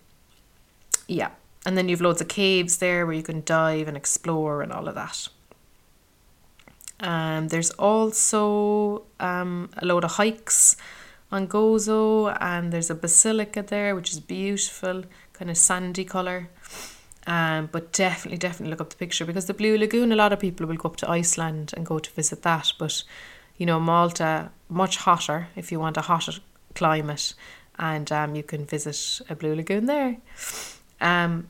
yeah. 1.06 1.30
And 1.64 1.76
then 1.76 1.88
you've 1.88 2.00
loads 2.00 2.20
of 2.20 2.28
caves 2.28 2.78
there 2.78 3.06
where 3.06 3.14
you 3.14 3.22
can 3.22 3.42
dive 3.44 3.88
and 3.88 3.96
explore 3.96 4.62
and 4.62 4.72
all 4.72 4.88
of 4.88 4.94
that. 4.94 5.28
Um, 7.00 7.48
there's 7.48 7.70
also 7.70 9.04
um, 9.20 9.70
a 9.76 9.86
load 9.86 10.04
of 10.04 10.12
hikes 10.12 10.76
on 11.30 11.46
Gozo, 11.46 12.36
and 12.40 12.72
there's 12.72 12.90
a 12.90 12.94
basilica 12.94 13.62
there, 13.62 13.94
which 13.94 14.10
is 14.10 14.18
beautiful, 14.18 15.04
kind 15.32 15.50
of 15.50 15.56
sandy 15.56 16.04
colour. 16.04 16.48
Um, 17.26 17.68
but 17.70 17.92
definitely, 17.92 18.38
definitely 18.38 18.70
look 18.70 18.80
up 18.80 18.90
the 18.90 18.96
picture 18.96 19.26
because 19.26 19.46
the 19.46 19.54
Blue 19.54 19.76
Lagoon, 19.76 20.10
a 20.10 20.16
lot 20.16 20.32
of 20.32 20.40
people 20.40 20.66
will 20.66 20.76
go 20.76 20.88
up 20.88 20.96
to 20.96 21.10
Iceland 21.10 21.72
and 21.76 21.84
go 21.84 21.98
to 21.98 22.10
visit 22.12 22.42
that. 22.42 22.72
But, 22.78 23.04
you 23.58 23.66
know, 23.66 23.78
Malta, 23.78 24.50
much 24.68 24.96
hotter 24.98 25.48
if 25.56 25.70
you 25.70 25.78
want 25.78 25.96
a 25.96 26.02
hotter 26.02 26.32
climate, 26.74 27.34
and 27.78 28.10
um, 28.10 28.34
you 28.34 28.42
can 28.42 28.64
visit 28.64 29.20
a 29.28 29.34
Blue 29.34 29.54
Lagoon 29.54 29.86
there. 29.86 30.16
Um, 31.00 31.48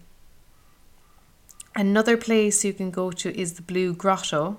another 1.76 2.16
place 2.16 2.64
you 2.64 2.72
can 2.72 2.90
go 2.90 3.10
to 3.12 3.38
is 3.38 3.54
the 3.54 3.62
Blue 3.62 3.94
Grotto, 3.94 4.58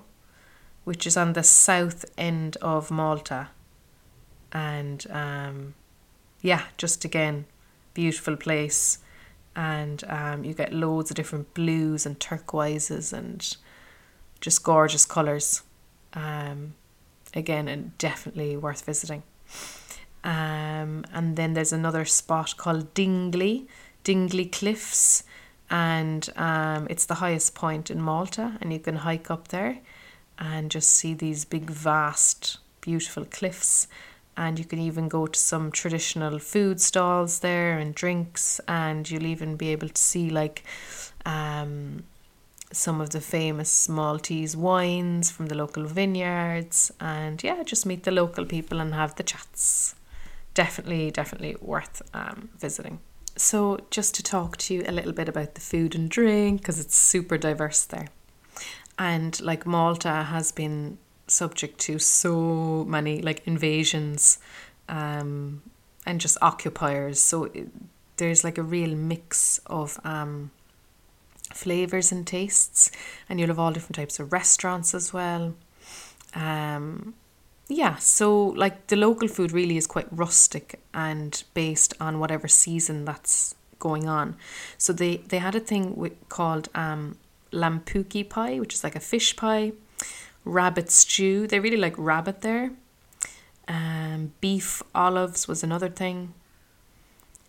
which 0.84 1.06
is 1.06 1.16
on 1.16 1.34
the 1.34 1.42
south 1.42 2.04
end 2.16 2.56
of 2.62 2.90
Malta. 2.90 3.48
And 4.52 5.06
um, 5.10 5.74
yeah, 6.42 6.62
just 6.76 7.04
again, 7.04 7.46
beautiful 7.94 8.36
place. 8.36 8.98
And 9.54 10.02
um, 10.04 10.44
you 10.44 10.54
get 10.54 10.72
loads 10.72 11.10
of 11.10 11.16
different 11.16 11.52
blues 11.54 12.06
and 12.06 12.18
turquoises 12.18 13.12
and 13.12 13.56
just 14.40 14.62
gorgeous 14.62 15.04
colours. 15.04 15.62
Um, 16.14 16.74
again, 17.34 17.68
and 17.68 17.96
definitely 17.98 18.56
worth 18.56 18.84
visiting. 18.84 19.22
Um, 20.22 21.04
and 21.12 21.36
then 21.36 21.54
there's 21.54 21.72
another 21.72 22.04
spot 22.04 22.56
called 22.56 22.92
Dingli, 22.94 23.66
Dingli 24.04 24.46
Cliffs, 24.46 25.24
and 25.70 26.28
um, 26.36 26.86
it's 26.90 27.06
the 27.06 27.14
highest 27.14 27.54
point 27.54 27.90
in 27.90 28.02
Malta, 28.02 28.58
and 28.60 28.72
you 28.72 28.80
can 28.80 28.96
hike 28.96 29.30
up 29.30 29.48
there 29.48 29.78
and 30.38 30.70
just 30.70 30.90
see 30.90 31.14
these 31.14 31.44
big, 31.44 31.70
vast, 31.70 32.58
beautiful 32.80 33.24
cliffs. 33.24 33.86
And 34.36 34.58
you 34.58 34.64
can 34.64 34.78
even 34.78 35.08
go 35.08 35.26
to 35.26 35.38
some 35.38 35.70
traditional 35.70 36.38
food 36.38 36.80
stalls 36.80 37.40
there 37.40 37.78
and 37.78 37.94
drinks, 37.94 38.60
and 38.66 39.10
you'll 39.10 39.26
even 39.26 39.56
be 39.56 39.68
able 39.68 39.88
to 39.88 40.00
see 40.00 40.30
like 40.30 40.64
um, 41.26 42.04
some 42.72 43.00
of 43.00 43.10
the 43.10 43.20
famous 43.20 43.88
Maltese 43.88 44.56
wines 44.56 45.30
from 45.30 45.46
the 45.46 45.54
local 45.54 45.84
vineyards, 45.84 46.92
and 47.00 47.42
yeah, 47.42 47.62
just 47.62 47.86
meet 47.86 48.04
the 48.04 48.10
local 48.10 48.44
people 48.44 48.80
and 48.80 48.94
have 48.94 49.16
the 49.16 49.22
chats. 49.22 49.94
Definitely, 50.54 51.10
definitely 51.10 51.56
worth 51.60 52.02
um, 52.14 52.50
visiting. 52.58 53.00
So, 53.36 53.80
just 53.90 54.14
to 54.16 54.22
talk 54.22 54.56
to 54.58 54.74
you 54.74 54.84
a 54.86 54.92
little 54.92 55.12
bit 55.12 55.28
about 55.28 55.54
the 55.54 55.60
food 55.60 55.94
and 55.94 56.08
drink, 56.08 56.60
because 56.60 56.78
it's 56.78 56.96
super 56.96 57.38
diverse 57.38 57.84
there. 57.84 58.08
And 58.98 59.40
like 59.40 59.66
Malta 59.66 60.24
has 60.24 60.52
been 60.52 60.98
subject 61.26 61.78
to 61.80 61.98
so 61.98 62.84
many 62.84 63.22
like 63.22 63.46
invasions 63.46 64.38
um, 64.88 65.62
and 66.04 66.20
just 66.20 66.36
occupiers. 66.42 67.20
So, 67.20 67.44
it, 67.44 67.68
there's 68.16 68.44
like 68.44 68.58
a 68.58 68.62
real 68.62 68.94
mix 68.94 69.58
of 69.66 69.98
um, 70.04 70.50
flavors 71.52 72.12
and 72.12 72.26
tastes, 72.26 72.90
and 73.28 73.38
you'll 73.38 73.48
have 73.48 73.58
all 73.58 73.72
different 73.72 73.96
types 73.96 74.18
of 74.20 74.32
restaurants 74.32 74.94
as 74.94 75.12
well. 75.12 75.54
Um, 76.34 77.14
yeah, 77.68 77.96
so 77.96 78.46
like 78.48 78.88
the 78.88 78.96
local 78.96 79.28
food 79.28 79.52
really 79.52 79.76
is 79.76 79.86
quite 79.86 80.08
rustic 80.10 80.80
and 80.92 81.42
based 81.54 81.94
on 82.00 82.18
whatever 82.18 82.48
season 82.48 83.04
that's 83.04 83.54
going 83.78 84.08
on. 84.08 84.36
So 84.76 84.92
they 84.92 85.18
they 85.28 85.38
had 85.38 85.54
a 85.54 85.60
thing 85.60 86.16
called 86.28 86.68
um, 86.74 87.16
lampuki 87.52 88.28
pie, 88.28 88.58
which 88.58 88.74
is 88.74 88.84
like 88.84 88.96
a 88.96 89.00
fish 89.00 89.36
pie, 89.36 89.72
rabbit 90.44 90.90
stew. 90.90 91.46
They 91.46 91.60
really 91.60 91.76
like 91.76 91.94
rabbit 91.96 92.42
there. 92.42 92.72
Um, 93.68 94.32
beef 94.40 94.82
olives 94.94 95.46
was 95.46 95.62
another 95.62 95.88
thing. 95.88 96.34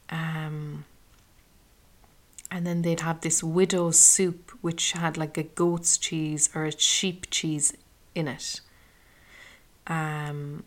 Um, 0.09 0.85
and 2.51 2.67
then 2.67 2.81
they'd 2.83 2.99
have 2.99 3.21
this 3.21 3.41
widow's 3.41 3.97
soup, 3.97 4.51
which 4.61 4.91
had 4.91 5.17
like 5.17 5.37
a 5.37 5.43
goat's 5.43 5.97
cheese 5.97 6.49
or 6.53 6.65
a 6.65 6.77
sheep 6.77 7.27
cheese 7.31 7.73
in 8.13 8.27
it 8.27 8.59
um, 9.87 10.63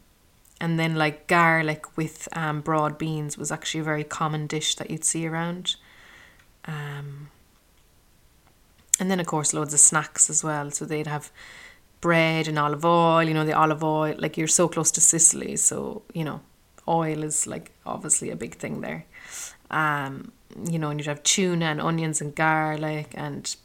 and 0.61 0.79
then 0.79 0.97
like 0.97 1.26
garlic 1.26 1.97
with 1.97 2.29
um, 2.33 2.61
broad 2.61 2.99
beans 2.99 3.38
was 3.38 3.53
actually 3.53 3.81
a 3.81 3.85
very 3.85 4.05
common 4.05 4.47
dish 4.47 4.75
that 4.76 4.91
you'd 4.91 5.05
see 5.05 5.26
around. 5.26 5.76
Um, 6.64 7.29
And 9.00 9.11
then, 9.11 9.21
of 9.21 9.26
course, 9.26 9.53
loads 9.53 9.75
of 9.75 9.81
snacks 9.81 10.31
as 10.31 10.45
well. 10.45 10.71
So 10.71 10.85
they'd 10.85 11.09
have 11.09 11.31
bread 12.00 12.47
and 12.49 12.59
olive 12.59 12.85
oil, 12.85 13.25
you 13.25 13.35
know, 13.35 13.45
the 13.45 13.53
olive 13.53 13.83
oil, 13.83 14.14
like 14.19 14.37
you're 14.37 14.47
so 14.47 14.69
close 14.69 14.93
to 14.93 15.00
Sicily. 15.00 15.57
So, 15.57 16.03
you 16.12 16.25
know, 16.25 16.41
oil 16.87 17.25
is 17.25 17.47
like 17.47 17.73
obviously 17.85 18.31
a 18.31 18.37
big 18.37 18.55
thing 18.57 18.83
there. 18.83 19.05
Um, 19.71 20.33
you 20.71 20.78
know, 20.78 20.90
and 20.90 21.00
you'd 21.00 21.06
have 21.06 21.23
tuna 21.23 21.66
and 21.66 21.80
onions 21.80 22.21
and 22.21 22.35
garlic 22.35 23.12
and 23.14 23.56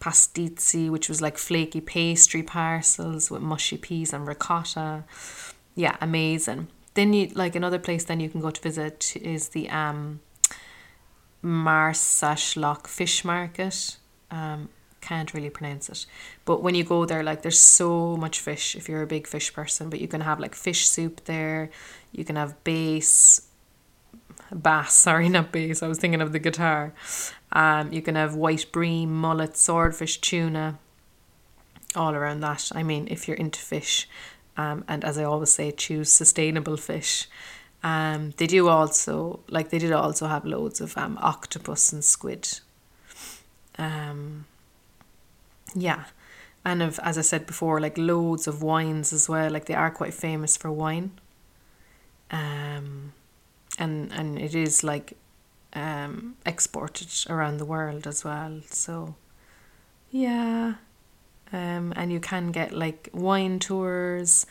pastizzi, 0.00 0.90
which 0.90 1.08
was 1.08 1.22
like 1.22 1.38
flaky 1.38 1.80
pastry 1.80 2.42
parcels 2.42 3.30
with 3.30 3.42
mushy 3.42 3.78
peas 3.78 4.12
and 4.12 4.26
ricotta. 4.26 5.04
Yeah, 5.74 5.96
amazing. 6.00 6.68
Then 6.94 7.12
you 7.12 7.28
like 7.34 7.54
another 7.54 7.78
place 7.78 8.04
then 8.04 8.20
you 8.20 8.28
can 8.28 8.40
go 8.40 8.50
to 8.50 8.60
visit 8.60 9.16
is 9.16 9.48
the 9.50 9.68
um 9.68 10.20
Marsaxlokk 11.44 12.86
fish 12.86 13.24
market. 13.24 13.96
Um 14.30 14.68
can't 15.06 15.32
really 15.34 15.50
pronounce 15.50 15.88
it. 15.88 16.04
But 16.44 16.62
when 16.62 16.74
you 16.74 16.82
go 16.82 17.04
there, 17.04 17.22
like 17.22 17.42
there's 17.42 17.60
so 17.60 18.16
much 18.16 18.40
fish 18.40 18.74
if 18.74 18.88
you're 18.88 19.02
a 19.02 19.06
big 19.06 19.26
fish 19.26 19.52
person. 19.52 19.88
But 19.88 20.00
you 20.00 20.08
can 20.08 20.20
have 20.20 20.40
like 20.40 20.54
fish 20.54 20.88
soup 20.88 21.24
there. 21.24 21.70
You 22.10 22.24
can 22.24 22.36
have 22.36 22.62
bass, 22.64 23.45
bass. 24.52 24.94
Sorry, 25.06 25.28
not 25.28 25.52
bass. 25.52 25.82
I 25.82 25.88
was 25.88 25.98
thinking 25.98 26.20
of 26.20 26.32
the 26.32 26.38
guitar. 26.38 26.92
Um, 27.52 27.92
you 27.92 28.02
can 28.02 28.14
have 28.14 28.34
white 28.34 28.66
bream, 28.72 29.14
mullet, 29.14 29.56
swordfish, 29.56 30.20
tuna. 30.20 30.78
All 31.94 32.14
around 32.14 32.40
that. 32.40 32.70
I 32.74 32.82
mean, 32.82 33.08
if 33.10 33.26
you're 33.26 33.36
into 33.36 33.58
fish, 33.58 34.08
um, 34.56 34.84
and 34.88 35.04
as 35.04 35.18
I 35.18 35.24
always 35.24 35.52
say, 35.52 35.70
choose 35.70 36.12
sustainable 36.12 36.76
fish. 36.76 37.28
Um, 37.82 38.32
they 38.36 38.46
do 38.46 38.68
also 38.68 39.40
like 39.48 39.70
they 39.70 39.78
did 39.78 39.92
also 39.92 40.26
have 40.26 40.44
loads 40.44 40.80
of 40.80 40.96
um 40.98 41.18
octopus 41.20 41.92
and 41.92 42.04
squid. 42.04 42.60
Um, 43.78 44.46
yeah. 45.74 46.04
And 46.64 46.82
of 46.82 46.98
as 47.02 47.16
I 47.16 47.20
said 47.20 47.46
before, 47.46 47.80
like 47.80 47.96
loads 47.96 48.48
of 48.48 48.62
wines 48.62 49.12
as 49.12 49.28
well. 49.28 49.50
Like 49.50 49.66
they 49.66 49.74
are 49.74 49.90
quite 49.90 50.14
famous 50.14 50.56
for 50.56 50.72
wine. 50.72 51.12
Um 52.30 52.95
and 53.78 54.12
and 54.12 54.38
it 54.38 54.54
is 54.54 54.82
like 54.84 55.16
um 55.72 56.36
exported 56.44 57.08
around 57.28 57.58
the 57.58 57.64
world 57.64 58.06
as 58.06 58.24
well. 58.24 58.60
So 58.70 59.14
yeah. 60.10 60.74
Um 61.52 61.92
and 61.96 62.12
you 62.12 62.20
can 62.20 62.52
get 62.52 62.72
like 62.72 63.10
wine 63.12 63.58
tours 63.58 64.46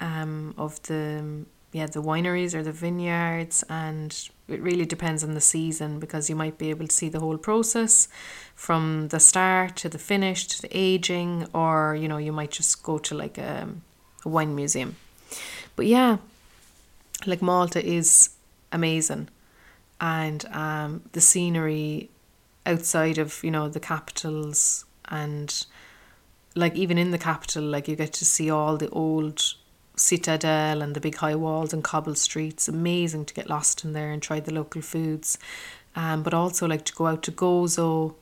um 0.00 0.54
of 0.56 0.82
the 0.84 1.44
yeah, 1.72 1.86
the 1.86 2.02
wineries 2.02 2.54
or 2.54 2.62
the 2.62 2.72
vineyards 2.72 3.62
and 3.68 4.30
it 4.48 4.60
really 4.62 4.86
depends 4.86 5.22
on 5.22 5.34
the 5.34 5.40
season 5.40 6.00
because 6.00 6.30
you 6.30 6.36
might 6.36 6.56
be 6.56 6.70
able 6.70 6.86
to 6.86 6.94
see 6.94 7.10
the 7.10 7.20
whole 7.20 7.36
process 7.36 8.08
from 8.54 9.08
the 9.08 9.20
start 9.20 9.76
to 9.76 9.88
the 9.88 9.98
finish 9.98 10.46
to 10.46 10.62
the 10.62 10.68
aging 10.72 11.46
or 11.52 11.94
you 11.94 12.08
know 12.08 12.16
you 12.16 12.32
might 12.32 12.50
just 12.50 12.82
go 12.82 12.98
to 12.98 13.14
like 13.14 13.36
a, 13.36 13.68
a 14.24 14.28
wine 14.28 14.54
museum 14.54 14.96
but 15.76 15.86
yeah 15.86 16.16
like 17.26 17.42
malta 17.42 17.84
is 17.84 18.30
amazing 18.72 19.28
and 20.00 20.44
um, 20.46 21.02
the 21.12 21.20
scenery 21.20 22.10
outside 22.66 23.18
of 23.18 23.42
you 23.42 23.50
know 23.50 23.68
the 23.68 23.80
capitals 23.80 24.84
and 25.06 25.66
like 26.54 26.74
even 26.74 26.98
in 26.98 27.10
the 27.10 27.18
capital 27.18 27.62
like 27.62 27.88
you 27.88 27.96
get 27.96 28.12
to 28.12 28.24
see 28.24 28.50
all 28.50 28.76
the 28.76 28.88
old 28.90 29.54
citadel 30.00 30.82
and 30.82 30.94
the 30.94 31.00
big 31.00 31.16
high 31.16 31.34
walls 31.34 31.72
and 31.72 31.84
cobble 31.84 32.14
streets. 32.14 32.68
Amazing 32.68 33.26
to 33.26 33.34
get 33.34 33.50
lost 33.50 33.84
in 33.84 33.92
there 33.92 34.10
and 34.10 34.22
try 34.22 34.40
the 34.40 34.54
local 34.54 34.82
foods. 34.82 35.38
Um, 35.96 36.22
but 36.22 36.34
also 36.34 36.66
like 36.66 36.84
to 36.86 36.94
go 36.94 37.06
out 37.06 37.22
to 37.24 37.32
Gozo 37.32 38.14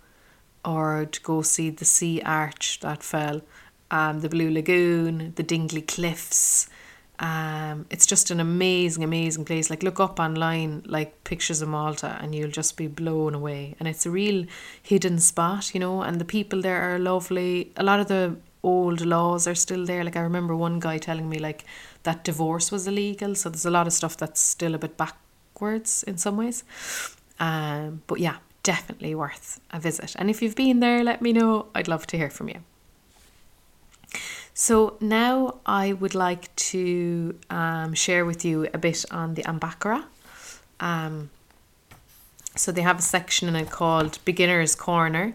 or 0.64 1.06
to 1.06 1.20
go 1.20 1.42
see 1.42 1.70
the 1.70 1.84
sea 1.84 2.22
arch 2.22 2.80
that 2.80 3.02
fell, 3.02 3.42
um, 3.90 4.20
the 4.20 4.28
Blue 4.28 4.50
Lagoon, 4.50 5.32
the 5.36 5.44
Dingli 5.44 5.82
Cliffs. 5.82 6.68
Um, 7.18 7.86
it's 7.90 8.06
just 8.06 8.30
an 8.30 8.40
amazing, 8.40 9.02
amazing 9.02 9.44
place. 9.44 9.70
Like 9.70 9.82
look 9.82 10.00
up 10.00 10.20
online, 10.20 10.82
like 10.86 11.24
pictures 11.24 11.62
of 11.62 11.68
Malta, 11.68 12.18
and 12.20 12.34
you'll 12.34 12.50
just 12.50 12.76
be 12.76 12.86
blown 12.86 13.34
away. 13.34 13.74
And 13.78 13.88
it's 13.88 14.06
a 14.06 14.10
real 14.10 14.44
hidden 14.82 15.18
spot, 15.18 15.74
you 15.74 15.80
know. 15.80 16.02
And 16.02 16.20
the 16.20 16.24
people 16.24 16.60
there 16.60 16.82
are 16.82 16.98
lovely. 16.98 17.72
A 17.76 17.82
lot 17.82 18.00
of 18.00 18.08
the 18.08 18.36
old 18.62 19.00
laws 19.06 19.46
are 19.46 19.54
still 19.54 19.86
there. 19.86 20.04
Like 20.04 20.16
I 20.16 20.20
remember 20.20 20.54
one 20.54 20.80
guy 20.80 20.98
telling 20.98 21.28
me 21.28 21.38
like 21.38 21.64
that 22.02 22.24
divorce 22.24 22.70
was 22.70 22.86
illegal, 22.86 23.34
so 23.34 23.48
there's 23.48 23.66
a 23.66 23.70
lot 23.70 23.86
of 23.86 23.92
stuff 23.92 24.16
that's 24.16 24.40
still 24.40 24.74
a 24.74 24.78
bit 24.78 24.96
backwards 24.96 26.02
in 26.02 26.18
some 26.18 26.36
ways. 26.36 26.64
Um, 27.38 28.02
but 28.06 28.20
yeah, 28.20 28.36
definitely 28.62 29.14
worth 29.14 29.60
a 29.70 29.80
visit. 29.80 30.14
And 30.18 30.28
if 30.28 30.42
you've 30.42 30.56
been 30.56 30.80
there, 30.80 31.02
let 31.04 31.22
me 31.22 31.32
know. 31.32 31.66
I'd 31.74 31.88
love 31.88 32.06
to 32.08 32.16
hear 32.16 32.30
from 32.30 32.48
you. 32.48 32.60
So 34.58 34.96
now 35.02 35.58
I 35.66 35.92
would 35.92 36.14
like 36.14 36.56
to 36.72 37.38
um, 37.50 37.92
share 37.92 38.24
with 38.24 38.42
you 38.42 38.66
a 38.72 38.78
bit 38.78 39.04
on 39.10 39.34
the 39.34 39.46
An 39.46 39.60
Beachaire. 39.60 40.04
Um, 40.80 41.28
so 42.54 42.72
they 42.72 42.80
have 42.80 42.98
a 42.98 43.02
section 43.02 43.48
in 43.48 43.56
it 43.56 43.68
called 43.70 44.18
Beginner's 44.24 44.74
Corner, 44.74 45.34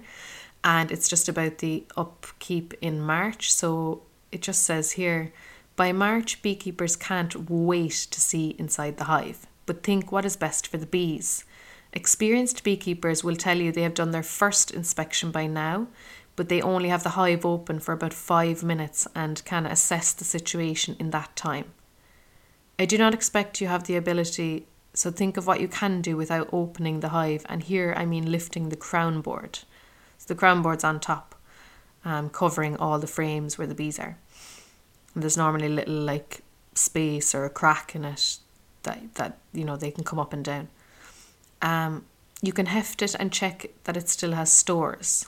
and 0.63 0.91
it's 0.91 1.07
just 1.07 1.29
about 1.29 1.59
the 1.59 1.83
upkeep 1.95 2.73
in 2.81 2.99
March. 2.99 3.53
So 3.53 4.01
it 4.31 4.41
just 4.41 4.63
says 4.63 4.93
here 4.93 5.31
by 5.75 5.91
March, 5.91 6.41
beekeepers 6.41 6.95
can't 6.95 7.47
wait 7.47 8.07
to 8.09 8.19
see 8.19 8.55
inside 8.57 8.97
the 8.97 9.03
hive, 9.03 9.45
but 9.67 9.83
think 9.83 10.11
what 10.11 10.25
is 10.25 10.35
best 10.35 10.65
for 10.65 10.77
the 10.77 10.87
bees. 10.87 11.45
Experienced 11.93 12.63
beekeepers 12.63 13.23
will 13.23 13.35
tell 13.35 13.57
you 13.57 13.71
they 13.71 13.83
have 13.83 13.93
done 13.93 14.11
their 14.11 14.23
first 14.23 14.71
inspection 14.71 15.29
by 15.29 15.45
now, 15.45 15.87
but 16.35 16.49
they 16.49 16.61
only 16.61 16.89
have 16.89 17.03
the 17.03 17.09
hive 17.09 17.45
open 17.45 17.79
for 17.79 17.93
about 17.93 18.13
five 18.13 18.63
minutes 18.63 19.07
and 19.15 19.43
can 19.45 19.65
assess 19.65 20.13
the 20.13 20.23
situation 20.23 20.95
in 20.99 21.11
that 21.11 21.35
time. 21.35 21.65
I 22.79 22.85
do 22.85 22.97
not 22.97 23.13
expect 23.13 23.61
you 23.61 23.67
have 23.67 23.83
the 23.83 23.95
ability, 23.95 24.65
so 24.93 25.11
think 25.11 25.37
of 25.37 25.45
what 25.45 25.61
you 25.61 25.67
can 25.67 26.01
do 26.01 26.17
without 26.17 26.49
opening 26.51 26.99
the 26.99 27.09
hive, 27.09 27.45
and 27.47 27.61
here 27.63 27.93
I 27.95 28.05
mean 28.05 28.31
lifting 28.31 28.69
the 28.69 28.75
crown 28.75 29.21
board. 29.21 29.59
So 30.17 30.25
the 30.27 30.39
crown 30.39 30.61
board's 30.61 30.83
on 30.83 30.99
top, 30.99 31.35
um, 32.05 32.29
covering 32.29 32.77
all 32.77 32.99
the 32.99 33.07
frames 33.07 33.57
where 33.57 33.67
the 33.67 33.75
bees 33.75 33.99
are. 33.99 34.17
And 35.13 35.23
there's 35.23 35.37
normally 35.37 35.67
a 35.67 35.69
little 35.69 35.95
like 35.95 36.41
space 36.73 37.35
or 37.35 37.45
a 37.45 37.49
crack 37.49 37.95
in 37.95 38.05
it 38.05 38.37
that 38.83 39.15
that 39.15 39.37
you 39.53 39.63
know 39.63 39.75
they 39.75 39.91
can 39.91 40.03
come 40.03 40.19
up 40.19 40.33
and 40.33 40.43
down. 40.43 40.69
Um, 41.61 42.05
you 42.41 42.53
can 42.53 42.65
heft 42.65 43.01
it 43.01 43.15
and 43.19 43.31
check 43.31 43.67
that 43.83 43.97
it 43.97 44.09
still 44.09 44.31
has 44.31 44.51
stores. 44.51 45.27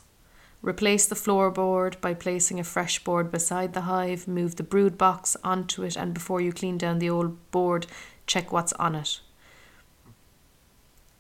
Replace 0.64 1.06
the 1.08 1.16
floorboard 1.16 2.00
by 2.00 2.14
placing 2.14 2.58
a 2.58 2.64
fresh 2.64 3.04
board 3.04 3.30
beside 3.30 3.74
the 3.74 3.82
hive. 3.82 4.30
Move 4.30 4.56
the 4.56 4.64
brood 4.64 4.98
box 4.98 5.36
onto 5.44 5.84
it, 5.84 5.98
and 5.98 6.14
before 6.14 6.40
you 6.40 6.54
clean 6.54 6.78
down 6.78 7.00
the 7.00 7.10
old 7.10 7.52
board, 7.52 7.86
check 8.26 8.54
what's 8.54 8.72
on 8.74 8.96
it. 8.96 9.20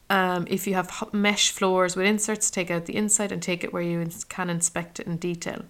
Um, 0.09 0.47
if 0.49 0.65
you 0.65 0.75
have 0.75 1.09
mesh 1.11 1.51
floors 1.51 1.97
with 1.97 2.05
inserts, 2.05 2.49
take 2.49 2.71
out 2.71 2.85
the 2.85 2.95
inside 2.95 3.33
and 3.33 3.43
take 3.43 3.65
it 3.65 3.73
where 3.73 3.81
you 3.81 4.07
can 4.29 4.49
inspect 4.49 5.01
it 5.01 5.07
in 5.07 5.17
detail. 5.17 5.65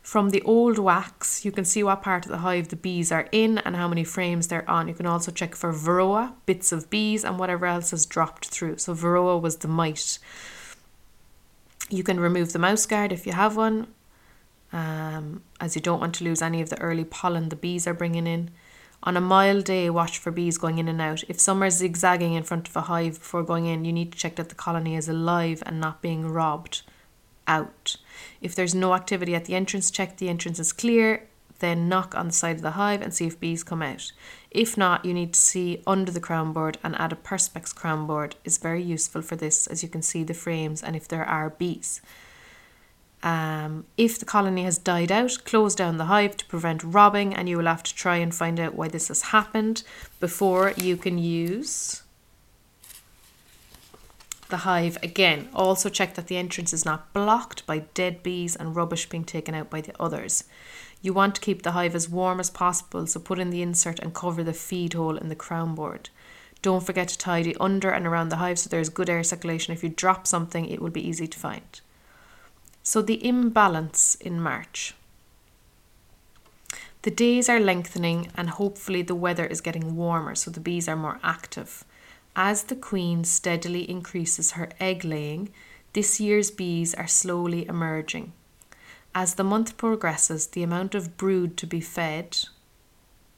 From 0.00 0.30
the 0.30 0.42
old 0.42 0.78
wax, 0.78 1.44
you 1.44 1.50
can 1.50 1.64
see 1.64 1.82
what 1.82 2.02
part 2.02 2.24
of 2.24 2.30
the 2.30 2.38
hive 2.38 2.68
the 2.68 2.76
bees 2.76 3.10
are 3.10 3.28
in 3.32 3.58
and 3.58 3.74
how 3.74 3.88
many 3.88 4.04
frames 4.04 4.46
they're 4.46 4.68
on. 4.70 4.86
You 4.86 4.94
can 4.94 5.06
also 5.06 5.32
check 5.32 5.56
for 5.56 5.72
varroa, 5.72 6.34
bits 6.46 6.70
of 6.70 6.88
bees, 6.88 7.24
and 7.24 7.36
whatever 7.36 7.66
else 7.66 7.90
has 7.90 8.06
dropped 8.06 8.46
through. 8.46 8.78
So, 8.78 8.94
varroa 8.94 9.40
was 9.40 9.56
the 9.56 9.68
mite. 9.68 10.20
You 11.90 12.02
can 12.02 12.20
remove 12.20 12.52
the 12.52 12.58
mouse 12.58 12.86
guard 12.86 13.12
if 13.12 13.26
you 13.26 13.32
have 13.32 13.56
one, 13.56 13.86
um, 14.72 15.42
as 15.60 15.74
you 15.74 15.80
don't 15.80 16.00
want 16.00 16.14
to 16.16 16.24
lose 16.24 16.42
any 16.42 16.60
of 16.60 16.68
the 16.68 16.80
early 16.80 17.04
pollen 17.04 17.48
the 17.48 17.56
bees 17.56 17.86
are 17.86 17.94
bringing 17.94 18.26
in. 18.26 18.50
On 19.02 19.16
a 19.16 19.20
mild 19.20 19.64
day, 19.64 19.88
watch 19.88 20.18
for 20.18 20.30
bees 20.30 20.58
going 20.58 20.78
in 20.78 20.88
and 20.88 21.00
out. 21.00 21.22
If 21.28 21.40
some 21.40 21.62
are 21.62 21.70
zigzagging 21.70 22.34
in 22.34 22.42
front 22.42 22.68
of 22.68 22.76
a 22.76 22.82
hive 22.82 23.20
before 23.20 23.44
going 23.44 23.66
in, 23.66 23.84
you 23.84 23.92
need 23.92 24.12
to 24.12 24.18
check 24.18 24.36
that 24.36 24.48
the 24.48 24.54
colony 24.54 24.96
is 24.96 25.08
alive 25.08 25.62
and 25.64 25.80
not 25.80 26.02
being 26.02 26.26
robbed 26.26 26.82
out. 27.46 27.96
If 28.40 28.54
there's 28.54 28.74
no 28.74 28.94
activity 28.94 29.34
at 29.34 29.44
the 29.44 29.54
entrance, 29.54 29.90
check 29.90 30.16
the 30.16 30.28
entrance 30.28 30.58
is 30.58 30.72
clear, 30.72 31.28
then 31.58 31.88
knock 31.88 32.14
on 32.14 32.28
the 32.28 32.32
side 32.32 32.56
of 32.56 32.62
the 32.62 32.72
hive 32.72 33.02
and 33.02 33.12
see 33.12 33.26
if 33.26 33.40
bees 33.40 33.64
come 33.64 33.82
out. 33.82 34.12
If 34.50 34.76
not, 34.76 35.04
you 35.04 35.12
need 35.12 35.34
to 35.34 35.40
see 35.40 35.82
under 35.86 36.12
the 36.12 36.20
crown 36.20 36.52
board 36.52 36.78
and 36.82 36.94
add 36.96 37.12
a 37.12 37.16
perspex 37.16 37.74
crown 37.74 38.06
board 38.06 38.36
is 38.44 38.58
very 38.58 38.82
useful 38.82 39.22
for 39.22 39.36
this 39.36 39.66
as 39.66 39.82
you 39.82 39.88
can 39.88 40.02
see 40.02 40.22
the 40.22 40.34
frames 40.34 40.82
and 40.82 40.96
if 40.96 41.08
there 41.08 41.24
are 41.24 41.50
bees. 41.50 42.00
Um, 43.22 43.84
if 43.96 44.18
the 44.18 44.24
colony 44.24 44.62
has 44.62 44.78
died 44.78 45.10
out, 45.10 45.38
close 45.44 45.74
down 45.74 45.96
the 45.96 46.04
hive 46.04 46.36
to 46.36 46.46
prevent 46.46 46.84
robbing, 46.84 47.34
and 47.34 47.48
you 47.48 47.56
will 47.56 47.66
have 47.66 47.82
to 47.82 47.94
try 47.94 48.16
and 48.16 48.32
find 48.32 48.60
out 48.60 48.74
why 48.74 48.88
this 48.88 49.08
has 49.08 49.22
happened 49.22 49.82
before 50.20 50.72
you 50.76 50.96
can 50.96 51.18
use 51.18 52.02
the 54.50 54.58
hive 54.58 54.98
again. 55.02 55.48
Also, 55.52 55.88
check 55.88 56.14
that 56.14 56.28
the 56.28 56.36
entrance 56.36 56.72
is 56.72 56.84
not 56.84 57.12
blocked 57.12 57.66
by 57.66 57.80
dead 57.94 58.22
bees 58.22 58.56
and 58.56 58.76
rubbish 58.76 59.08
being 59.08 59.24
taken 59.24 59.54
out 59.54 59.68
by 59.68 59.80
the 59.80 60.00
others. 60.00 60.44
You 61.00 61.12
want 61.12 61.34
to 61.36 61.40
keep 61.40 61.62
the 61.62 61.72
hive 61.72 61.94
as 61.94 62.08
warm 62.08 62.40
as 62.40 62.50
possible, 62.50 63.06
so 63.06 63.20
put 63.20 63.38
in 63.38 63.50
the 63.50 63.62
insert 63.62 63.98
and 64.00 64.14
cover 64.14 64.42
the 64.42 64.52
feed 64.52 64.94
hole 64.94 65.16
in 65.16 65.28
the 65.28 65.36
crown 65.36 65.74
board. 65.74 66.10
Don't 66.60 66.84
forget 66.84 67.08
to 67.08 67.18
tidy 67.18 67.54
under 67.60 67.90
and 67.90 68.06
around 68.06 68.30
the 68.30 68.36
hive 68.36 68.58
so 68.58 68.68
there's 68.68 68.88
good 68.88 69.08
air 69.08 69.22
circulation. 69.22 69.72
If 69.72 69.84
you 69.84 69.90
drop 69.90 70.26
something, 70.26 70.66
it 70.66 70.82
will 70.82 70.90
be 70.90 71.06
easy 71.06 71.28
to 71.28 71.38
find. 71.38 71.80
So, 72.82 73.00
the 73.00 73.24
imbalance 73.24 74.16
in 74.16 74.40
March. 74.40 74.94
The 77.02 77.10
days 77.12 77.48
are 77.48 77.60
lengthening, 77.60 78.32
and 78.34 78.50
hopefully, 78.50 79.02
the 79.02 79.14
weather 79.14 79.46
is 79.46 79.60
getting 79.60 79.94
warmer, 79.94 80.34
so 80.34 80.50
the 80.50 80.58
bees 80.58 80.88
are 80.88 80.96
more 80.96 81.20
active. 81.22 81.84
As 82.34 82.64
the 82.64 82.76
queen 82.76 83.24
steadily 83.24 83.88
increases 83.88 84.52
her 84.52 84.70
egg 84.80 85.04
laying, 85.04 85.50
this 85.92 86.18
year's 86.18 86.50
bees 86.50 86.94
are 86.94 87.06
slowly 87.06 87.66
emerging. 87.66 88.32
As 89.14 89.34
the 89.34 89.44
month 89.44 89.76
progresses, 89.76 90.48
the 90.48 90.62
amount 90.62 90.94
of 90.94 91.16
brood 91.16 91.56
to 91.58 91.66
be 91.66 91.80
fed, 91.80 92.38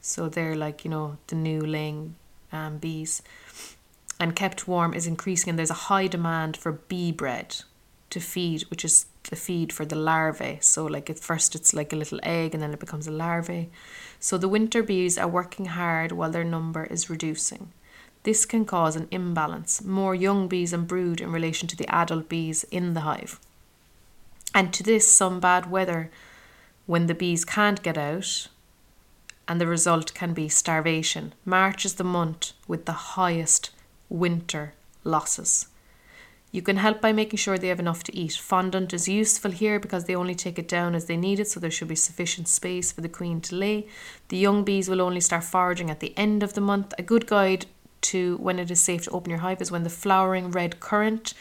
so 0.01 0.27
they're 0.27 0.55
like, 0.55 0.83
you 0.83 0.91
know, 0.91 1.17
the 1.27 1.35
new 1.35 1.61
laying 1.61 2.15
um, 2.51 2.77
bees, 2.77 3.21
and 4.19 4.35
kept 4.35 4.67
warm 4.67 4.93
is 4.93 5.07
increasing, 5.07 5.49
and 5.49 5.57
there's 5.57 5.71
a 5.71 5.85
high 5.89 6.07
demand 6.07 6.57
for 6.57 6.71
bee 6.71 7.11
bread 7.11 7.63
to 8.11 8.19
feed, 8.19 8.63
which 8.69 8.85
is 8.85 9.05
the 9.29 9.35
feed 9.35 9.71
for 9.71 9.85
the 9.85 9.95
larvae. 9.95 10.59
So, 10.61 10.85
like 10.85 11.09
at 11.09 11.19
first, 11.19 11.55
it's 11.55 11.73
like 11.73 11.93
a 11.93 11.95
little 11.95 12.19
egg, 12.21 12.53
and 12.53 12.61
then 12.61 12.73
it 12.73 12.79
becomes 12.79 13.07
a 13.07 13.11
larvae. 13.11 13.69
So, 14.19 14.37
the 14.37 14.49
winter 14.49 14.83
bees 14.83 15.17
are 15.17 15.27
working 15.27 15.65
hard 15.65 16.11
while 16.11 16.31
their 16.31 16.43
number 16.43 16.83
is 16.85 17.09
reducing. 17.09 17.71
This 18.23 18.45
can 18.45 18.65
cause 18.65 18.95
an 18.95 19.07
imbalance, 19.09 19.83
more 19.83 20.13
young 20.13 20.47
bees 20.47 20.73
and 20.73 20.87
brood 20.87 21.21
in 21.21 21.31
relation 21.31 21.67
to 21.69 21.75
the 21.75 21.89
adult 21.93 22.29
bees 22.29 22.63
in 22.65 22.93
the 22.93 23.01
hive. 23.01 23.39
And 24.53 24.73
to 24.73 24.83
this, 24.83 25.09
some 25.09 25.39
bad 25.39 25.71
weather 25.71 26.11
when 26.85 27.07
the 27.07 27.15
bees 27.15 27.45
can't 27.45 27.81
get 27.81 27.97
out, 27.97 28.47
and 29.47 29.59
the 29.61 29.67
result 29.67 30.13
can 30.13 30.33
be 30.33 30.49
starvation. 30.49 31.33
March 31.45 31.85
is 31.85 31.95
the 31.95 32.03
month 32.03 32.53
with 32.67 32.85
the 32.85 32.91
highest 32.91 33.71
winter 34.09 34.73
losses. 35.03 35.67
You 36.51 36.61
can 36.61 36.77
help 36.77 36.99
by 36.99 37.13
making 37.13 37.37
sure 37.37 37.57
they 37.57 37.69
have 37.69 37.79
enough 37.79 38.03
to 38.03 38.15
eat. 38.15 38.33
Fondant 38.33 38.93
is 38.93 39.07
useful 39.07 39.51
here 39.51 39.79
because 39.79 40.03
they 40.03 40.15
only 40.15 40.35
take 40.35 40.59
it 40.59 40.67
down 40.67 40.95
as 40.95 41.05
they 41.05 41.15
need 41.15 41.39
it, 41.39 41.47
so 41.47 41.59
there 41.61 41.71
should 41.71 41.87
be 41.87 41.95
sufficient 41.95 42.49
space 42.49 42.91
for 42.91 42.99
the 42.99 43.07
queen 43.07 43.39
to 43.41 43.55
lay. 43.55 43.87
The 44.27 44.37
young 44.37 44.65
bees 44.65 44.89
will 44.89 45.01
only 45.01 45.21
start 45.21 45.45
foraging 45.45 45.89
at 45.89 46.01
the 46.01 46.13
end 46.17 46.43
of 46.43 46.53
the 46.53 46.61
month. 46.61 46.93
A 46.97 47.03
good 47.03 47.25
guide 47.25 47.67
to 48.01 48.35
when 48.37 48.59
it 48.59 48.69
is 48.69 48.81
safe 48.81 49.03
to 49.03 49.11
open 49.11 49.29
your 49.29 49.39
hive 49.39 49.61
is 49.61 49.71
when 49.71 49.83
the 49.83 49.89
flowering 49.89 50.51
red 50.51 50.81
currant 50.81 51.33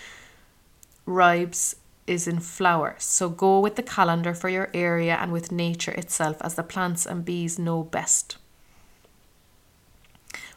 ribes 1.07 1.75
is 2.11 2.27
in 2.27 2.41
flower. 2.41 2.97
So 2.99 3.29
go 3.29 3.61
with 3.61 3.77
the 3.77 3.83
calendar 3.83 4.35
for 4.35 4.49
your 4.49 4.69
area 4.75 5.17
and 5.17 5.33
with 5.33 5.53
nature 5.53 5.93
itself 5.93 6.37
as 6.41 6.57
the 6.57 6.65
plants 6.65 7.07
and 7.07 7.25
bees 7.25 7.59
know 7.59 7.85
best. 7.85 8.37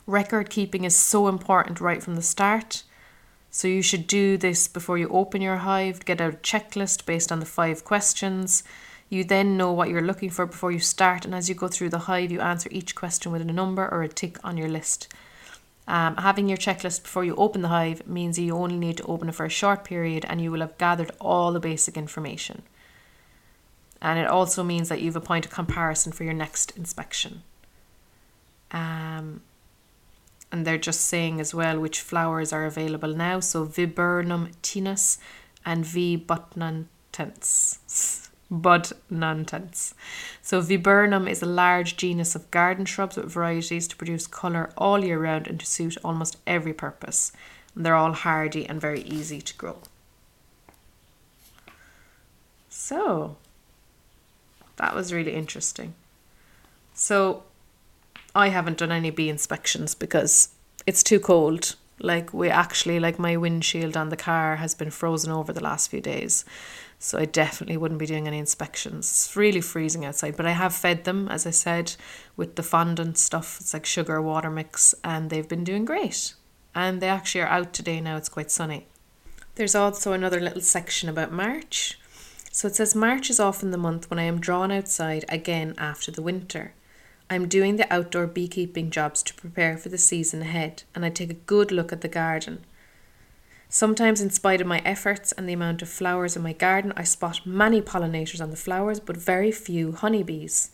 Record 0.08 0.50
keeping 0.50 0.84
is 0.84 0.96
so 0.96 1.28
important 1.28 1.80
right 1.80 2.02
from 2.02 2.16
the 2.16 2.22
start. 2.22 2.84
So 3.52 3.68
you 3.68 3.84
should 3.84 4.08
do 4.08 4.36
this 4.36 4.68
before 4.68 4.98
you 4.98 5.08
open 5.10 5.42
your 5.42 5.58
hive, 5.58 6.04
get 6.04 6.20
out 6.20 6.34
a 6.34 6.38
checklist 6.38 7.06
based 7.06 7.32
on 7.32 7.40
the 7.40 7.46
five 7.46 7.86
questions. 7.86 8.64
You 9.08 9.24
then 9.24 9.56
know 9.56 9.72
what 9.72 9.90
you're 9.90 10.02
looking 10.02 10.32
for 10.32 10.48
before 10.48 10.72
you 10.72 10.80
start, 10.80 11.24
and 11.24 11.36
as 11.36 11.48
you 11.48 11.54
go 11.54 11.68
through 11.68 11.90
the 11.90 12.10
hive, 12.10 12.32
you 12.32 12.42
answer 12.42 12.68
each 12.72 12.96
question 12.96 13.32
with 13.32 13.44
a 13.44 13.46
number 13.46 13.88
or 13.88 14.02
a 14.02 14.10
tick 14.10 14.40
on 14.44 14.58
your 14.58 14.70
list. 14.70 15.08
Um, 15.88 16.16
having 16.16 16.48
your 16.48 16.58
checklist 16.58 17.04
before 17.04 17.26
you 17.26 17.36
open 17.36 17.62
the 17.62 17.68
hive 17.68 18.08
means 18.08 18.40
you 18.40 18.56
only 18.56 18.78
need 18.78 18.98
to 18.98 19.04
open 19.04 19.28
it 19.30 19.36
for 19.36 19.46
a 19.46 19.50
short 19.50 19.84
period 19.84 20.26
and 20.28 20.40
you 20.40 20.50
will 20.52 20.62
have 20.62 20.78
gathered 20.78 21.12
all 21.20 21.52
the 21.52 21.60
basic 21.60 21.98
information. 21.98 22.64
And 24.02 24.20
it 24.20 24.28
also 24.28 24.64
means 24.64 24.90
that 24.90 25.02
you've 25.02 25.16
a 25.16 25.22
point 25.22 25.46
of 25.46 25.52
comparison 25.52 26.12
for 26.12 26.24
your 26.24 26.34
next 26.34 26.72
inspection. 26.78 27.44
Um, 28.72 29.42
and 30.52 30.66
they're 30.66 30.78
just 30.78 31.02
saying 31.02 31.40
as 31.40 31.54
well 31.54 31.80
which 31.80 32.00
flowers 32.00 32.54
are 32.54 32.66
available 32.66 33.14
now. 33.14 33.40
So 33.40 33.66
Viburnum 33.66 34.52
tinus 34.62 35.18
and 35.66 35.86
V 35.86 36.18
butnantens. 36.18 37.80
Budnantens. 38.52 39.94
So 40.46 40.60
Viburnum 40.62 41.26
is 41.26 41.42
a 41.42 41.46
large 41.46 41.96
genus 41.96 42.36
of 42.36 42.52
garden 42.52 42.84
shrubs 42.84 43.16
with 43.16 43.32
varieties 43.32 43.88
to 43.88 43.96
produce 43.96 44.28
colour 44.28 44.72
all 44.78 45.04
year 45.04 45.18
round 45.18 45.48
and 45.48 45.58
to 45.58 45.66
suit 45.66 45.96
almost 46.04 46.36
every 46.46 46.74
purpose. 46.74 47.32
And 47.74 47.86
they're 47.86 47.96
all 47.96 48.12
hardy 48.12 48.68
and 48.68 48.80
very 48.80 49.04
easy 49.04 49.40
to 49.42 49.56
grow. 49.56 49.78
So 52.68 53.38
that 54.76 54.94
was 54.94 55.14
really 55.14 55.34
interesting. 55.34 55.94
So 56.94 57.44
I 58.36 58.50
haven't 58.50 58.80
done 58.80 58.92
any 58.92 59.12
bee 59.12 59.30
inspections 59.30 59.96
because 59.96 60.50
it's 60.86 61.04
too 61.04 61.22
cold. 61.22 61.78
Like 62.04 62.34
we 62.34 62.50
actually 62.50 63.00
like 63.00 63.18
my 63.18 63.38
windshield 63.38 63.96
on 63.96 64.10
the 64.10 64.18
car 64.18 64.58
has 64.58 64.76
been 64.76 64.92
frozen 64.92 65.32
over 65.32 65.54
the 65.54 65.64
last 65.64 65.90
few 65.90 66.02
days. 66.02 66.44
So 67.00 67.18
I 67.18 67.24
definitely 67.24 67.78
wouldn't 67.78 68.00
be 68.00 68.06
doing 68.06 68.28
any 68.28 68.40
inspections. 68.40 69.10
It's 69.10 69.36
really 69.38 69.62
freezing 69.62 70.04
outside, 70.04 70.36
but 70.36 70.46
I 70.46 70.52
have 70.52 70.76
fed 70.76 71.06
them, 71.06 71.30
as 71.30 71.48
I 71.48 71.52
said, 71.52 71.96
with 72.36 72.56
the 72.58 72.64
fondant 72.64 73.18
stuff. 73.18 73.58
It's 73.62 73.74
like 73.74 73.86
sugar 73.86 74.22
water 74.22 74.50
mix, 74.50 74.94
and 75.02 75.30
they've 75.30 75.48
been 75.48 75.64
doing 75.64 75.86
great. 75.86 76.34
And 76.76 77.02
they 77.02 77.08
actually 77.08 77.42
are 77.42 77.48
out 77.48 77.72
today 77.72 78.02
now. 78.02 78.18
It's 78.18 78.30
quite 78.30 78.52
sunny. 78.52 78.88
There's 79.56 79.76
also 79.76 80.12
another 80.12 80.42
little 80.42 80.62
section 80.62 81.08
about 81.08 81.32
March. 81.32 82.00
So 82.52 82.68
it 82.68 82.76
says 82.76 82.96
March 82.96 83.30
is 83.30 83.40
often 83.40 83.72
the 83.72 83.78
month 83.78 84.10
when 84.10 84.20
I 84.20 84.24
am 84.24 84.42
drawn 84.42 84.72
outside 84.72 85.24
again 85.30 85.74
after 85.78 86.12
the 86.12 86.22
winter. 86.22 86.74
I'm 87.30 87.48
doing 87.48 87.78
the 87.78 87.92
outdoor 87.92 88.28
beekeeping 88.28 88.92
jobs 88.92 89.24
to 89.24 89.34
prepare 89.34 89.78
for 89.78 89.90
the 89.90 89.98
season 89.98 90.42
ahead, 90.42 90.84
and 90.94 91.04
I 91.06 91.10
take 91.10 91.32
a 91.32 91.36
good 91.36 91.72
look 91.72 91.92
at 91.92 92.02
the 92.02 92.08
garden. 92.08 92.66
Sometimes, 93.70 94.22
in 94.22 94.30
spite 94.30 94.62
of 94.62 94.68
my 94.68 94.84
efforts 94.86 95.32
and 95.32 95.50
the 95.50 95.54
amount 95.54 95.82
of 95.82 95.90
flowers 95.90 96.36
in 96.36 96.44
my 96.44 96.54
garden, 96.54 96.94
I 96.96 97.04
spot 97.04 97.46
many 97.46 97.82
pollinators 97.82 98.40
on 98.40 98.52
the 98.52 98.56
flowers, 98.56 99.00
but 99.00 99.18
very 99.18 99.52
few 99.52 99.94
honeybees. 99.94 100.70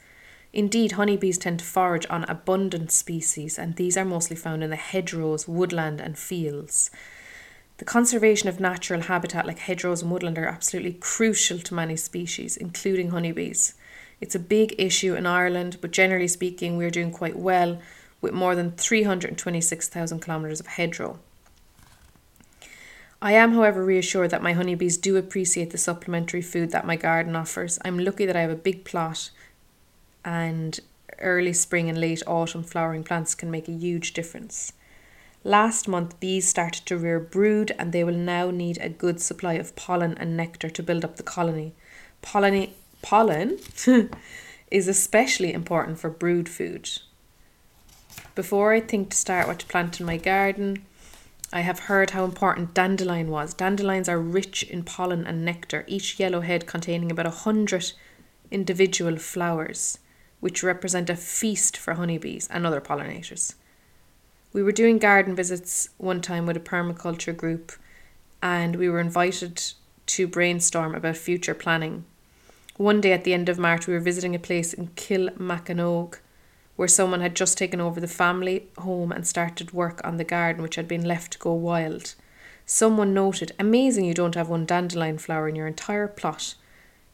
Indeed, 0.52 0.94
honeybees 0.94 1.38
tend 1.38 1.60
to 1.60 1.66
forage 1.66 2.06
on 2.10 2.26
abundant 2.26 2.92
species, 2.92 3.58
and 3.58 3.76
these 3.76 3.96
are 3.96 4.04
mostly 4.04 4.36
found 4.36 4.64
in 4.64 4.70
the 4.70 4.76
hedgerows, 4.76 5.48
woodland, 5.48 6.02
and 6.02 6.18
fields. 6.18 6.92
The 7.78 7.86
conservation 7.86 8.50
of 8.50 8.60
natural 8.60 9.04
habitat 9.04 9.46
like 9.48 9.60
hedgerows 9.60 10.02
and 10.02 10.12
woodland 10.12 10.38
are 10.38 10.46
absolutely 10.46 10.94
crucial 10.94 11.60
to 11.60 11.74
many 11.74 11.96
species, 11.96 12.58
including 12.58 13.12
honeybees. 13.12 13.76
It's 14.22 14.36
a 14.36 14.40
big 14.40 14.76
issue 14.78 15.16
in 15.16 15.26
Ireland, 15.26 15.78
but 15.82 15.92
generally 15.92 16.28
speaking, 16.28 16.78
we're 16.78 16.92
doing 16.92 17.12
quite 17.12 17.38
well 17.38 17.80
with 18.22 18.34
more 18.34 18.56
than 18.56 18.72
326,000 18.72 20.20
kilometres 20.22 20.60
of 20.60 20.68
hedgerow. 20.68 21.20
I 23.22 23.34
am, 23.34 23.54
however, 23.54 23.84
reassured 23.84 24.32
that 24.32 24.44
my 24.44 24.54
honeybees 24.54 24.98
do 24.98 25.18
appreciate 25.18 25.72
the 25.72 25.78
supplementary 25.78 26.42
food 26.42 26.72
that 26.72 26.86
my 26.86 26.96
garden 26.96 27.36
offers. 27.36 27.78
I'm 27.84 28.00
lucky 28.00 28.26
that 28.26 28.36
I 28.36 28.42
have 28.42 28.50
a 28.50 28.56
big 28.56 28.86
plot, 28.86 29.30
and 30.24 30.80
early 31.20 31.52
spring 31.52 31.90
and 31.90 32.00
late 32.00 32.24
autumn 32.26 32.64
flowering 32.64 33.04
plants 33.04 33.36
can 33.36 33.52
make 33.52 33.68
a 33.68 33.74
huge 33.74 34.14
difference. 34.14 34.72
Last 35.44 35.88
month, 35.88 36.20
bees 36.20 36.48
started 36.48 36.86
to 36.86 36.98
rear 36.98 37.20
brood, 37.20 37.74
and 37.78 37.92
they 37.92 38.04
will 38.04 38.16
now 38.16 38.52
need 38.52 38.78
a 38.78 38.90
good 38.90 39.22
supply 39.22 39.54
of 39.54 39.76
pollen 39.76 40.18
and 40.18 40.36
nectar 40.36 40.70
to 40.70 40.84
build 40.84 41.04
up 41.04 41.18
the 41.18 41.24
colony. 41.24 41.74
Pollen, 42.22 42.70
pollen 43.02 43.60
is 44.72 44.88
especially 44.88 45.54
important 45.54 46.00
for 46.00 46.10
brood 46.10 46.50
food. 46.50 46.90
Before 48.36 48.74
I 48.74 48.80
think 48.80 49.10
to 49.10 49.18
start 49.18 49.48
what 49.48 49.60
to 49.60 49.66
plant 49.66 50.00
in 50.00 50.06
my 50.06 50.18
garden, 50.18 50.86
I 51.52 51.62
have 51.62 51.80
heard 51.80 52.12
how 52.12 52.26
important 52.26 52.76
dandelion 52.76 53.30
was. 53.30 53.54
Dandelions 53.56 54.08
are 54.08 54.20
rich 54.20 54.64
in 54.64 54.84
pollen 54.84 55.26
and 55.26 55.44
nectar, 55.44 55.84
each 55.88 56.20
yellow 56.20 56.42
head 56.42 56.68
containing 56.68 57.12
about 57.12 57.26
a 57.26 57.32
hundred 57.32 57.92
individual 58.52 59.18
flowers, 59.18 59.98
which 60.40 60.64
represent 60.64 61.10
a 61.10 61.16
feast 61.16 61.76
for 61.76 61.96
honeybees 61.96 62.48
and 62.52 62.66
other 62.66 62.80
pollinators. 62.80 63.56
We 64.54 64.62
were 64.62 64.72
doing 64.72 65.00
garden 65.00 65.36
visits 65.36 65.90
one 65.98 66.22
time 66.22 66.46
with 66.46 66.58
a 66.58 66.60
permaculture 66.60 67.36
group, 67.36 67.72
and 68.42 68.76
we 68.76 68.90
were 68.90 69.00
invited 69.00 69.62
to 70.08 70.28
brainstorm 70.28 70.96
about 70.96 71.18
future 71.18 71.54
planning. 71.54 72.06
One 72.80 73.02
day 73.02 73.12
at 73.12 73.26
the 73.26 73.34
end 73.34 73.50
of 73.50 73.60
March, 73.60 73.88
we 73.88 73.94
were 73.94 74.00
visiting 74.00 74.34
a 74.34 74.40
place 74.40 74.72
in 74.72 74.88
Kilmacanogue 74.96 76.18
where 76.78 76.88
someone 76.88 77.20
had 77.20 77.36
just 77.36 77.58
taken 77.58 77.82
over 77.82 78.00
the 78.00 78.08
family 78.08 78.70
home 78.78 79.12
and 79.12 79.28
started 79.28 79.74
work 79.74 80.00
on 80.06 80.16
the 80.16 80.24
garden 80.24 80.64
which 80.64 80.76
had 80.76 80.88
been 80.88 81.04
left 81.04 81.34
to 81.34 81.40
go 81.40 81.52
wild. 81.52 82.16
Someone 82.66 83.14
noted, 83.14 83.52
Amazing 83.60 84.06
you 84.06 84.14
don't 84.14 84.36
have 84.36 84.48
one 84.48 84.66
dandelion 84.66 85.18
flower 85.18 85.50
in 85.50 85.58
your 85.58 85.68
entire 85.68 86.08
plot. 86.08 86.56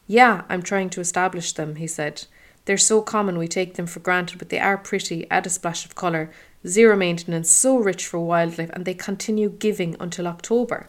Yeah, 0.06 0.44
I'm 0.48 0.62
trying 0.62 0.88
to 0.90 1.00
establish 1.00 1.52
them, 1.52 1.74
he 1.74 1.88
said. 1.88 2.28
They're 2.66 2.78
so 2.78 3.02
common 3.02 3.36
we 3.36 3.48
take 3.48 3.74
them 3.74 3.88
for 3.88 3.98
granted, 3.98 4.38
but 4.38 4.50
they 4.50 4.60
are 4.60 4.78
pretty, 4.78 5.28
add 5.32 5.46
a 5.46 5.50
splash 5.50 5.84
of 5.84 5.96
colour, 5.96 6.30
zero 6.64 6.94
maintenance, 6.94 7.50
so 7.50 7.76
rich 7.76 8.06
for 8.06 8.20
wildlife, 8.20 8.70
and 8.70 8.84
they 8.84 8.94
continue 8.94 9.50
giving 9.50 9.96
until 9.98 10.28
October. 10.28 10.88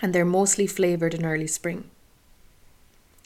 And 0.00 0.14
they're 0.14 0.24
mostly 0.24 0.66
flavoured 0.66 1.12
in 1.12 1.26
early 1.26 1.48
spring. 1.48 1.90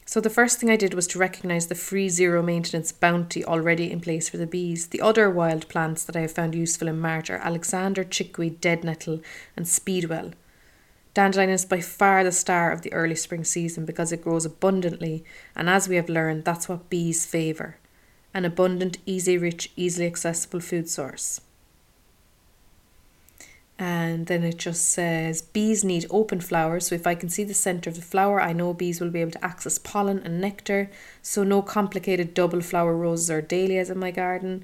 So 0.07 0.21
the 0.21 0.29
first 0.29 0.59
thing 0.59 0.69
I 0.69 0.75
did 0.75 0.93
was 0.93 1.07
to 1.07 1.19
recognise 1.19 1.65
the 1.65 1.75
free 1.75 2.09
zero 2.09 2.43
maintenance 2.43 2.91
bounty 2.91 3.43
already 3.43 3.91
in 3.91 4.01
place 4.01 4.29
for 4.29 4.37
the 4.37 4.45
bees. 4.45 4.87
The 4.87 5.01
other 5.01 5.31
wild 5.31 5.67
plants 5.67 6.03
that 6.03 6.15
I 6.15 6.21
have 6.21 6.31
found 6.31 6.53
useful 6.53 6.87
in 6.87 6.99
March 6.99 7.31
are 7.31 7.37
Alexander, 7.37 8.03
chickweed, 8.03 8.61
dead 8.61 8.83
nettle, 8.83 9.21
and 9.57 9.67
speedwell. 9.67 10.31
Dandelion 11.15 11.49
is 11.49 11.65
by 11.65 11.81
far 11.81 12.23
the 12.23 12.31
star 12.31 12.71
of 12.71 12.83
the 12.83 12.93
early 12.93 13.15
spring 13.15 13.43
season 13.43 13.83
because 13.83 14.11
it 14.11 14.23
grows 14.23 14.45
abundantly, 14.45 15.23
and 15.55 15.69
as 15.69 15.89
we 15.89 15.95
have 15.95 16.09
learned, 16.09 16.45
that's 16.45 16.69
what 16.69 16.89
bees 16.89 17.25
favour 17.25 17.77
an 18.35 18.43
abundant, 18.43 18.97
easy 19.05 19.37
rich, 19.37 19.71
easily 19.77 20.05
accessible 20.05 20.59
food 20.59 20.89
source. 20.89 21.39
And 23.77 24.27
then 24.27 24.43
it 24.43 24.57
just 24.57 24.89
says 24.89 25.41
bees 25.41 25.83
need 25.83 26.05
open 26.09 26.39
flowers. 26.39 26.87
So 26.87 26.95
if 26.95 27.05
I 27.05 27.15
can 27.15 27.27
see 27.27 27.43
the 27.43 27.53
center 27.53 27.89
of 27.89 27.97
the 27.97 28.01
flower, 28.01 28.41
I 28.41 28.53
know 28.53 28.73
bees 28.73 29.01
will 29.01 29.09
be 29.09 29.19
able 29.19 29.31
to 29.31 29.45
access 29.45 29.77
pollen 29.77 30.19
and 30.23 30.39
nectar. 30.39 30.89
So 31.21 31.43
no 31.43 31.61
complicated 31.61 32.33
double 32.33 32.61
flower 32.61 32.95
roses 32.95 33.29
or 33.29 33.41
dahlias 33.41 33.89
in 33.89 33.99
my 33.99 34.11
garden. 34.11 34.63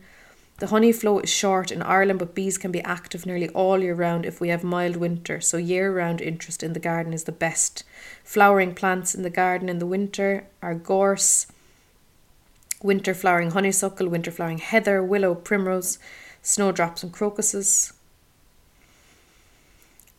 The 0.59 0.67
honey 0.67 0.91
flow 0.91 1.17
is 1.17 1.29
short 1.29 1.71
in 1.71 1.81
Ireland, 1.81 2.19
but 2.19 2.35
bees 2.35 2.59
can 2.59 2.71
be 2.71 2.83
active 2.83 3.25
nearly 3.25 3.49
all 3.49 3.81
year 3.81 3.95
round 3.95 4.27
if 4.27 4.39
we 4.39 4.49
have 4.49 4.63
mild 4.63 4.95
winter, 4.95 5.41
so 5.41 5.57
year 5.57 5.91
round 5.91 6.21
interest 6.21 6.61
in 6.61 6.73
the 6.73 6.79
garden 6.79 7.13
is 7.13 7.23
the 7.23 7.31
best. 7.31 7.83
Flowering 8.23 8.75
plants 8.75 9.15
in 9.15 9.23
the 9.23 9.31
garden 9.31 9.69
in 9.69 9.79
the 9.79 9.87
winter 9.87 10.45
are 10.61 10.75
gorse, 10.75 11.47
winter 12.83 13.15
flowering 13.15 13.51
honeysuckle, 13.51 14.07
winter 14.07 14.29
flowering 14.29 14.59
heather, 14.59 15.01
willow, 15.01 15.33
primrose, 15.33 15.97
snowdrops, 16.43 17.01
and 17.01 17.11
crocuses. 17.11 17.93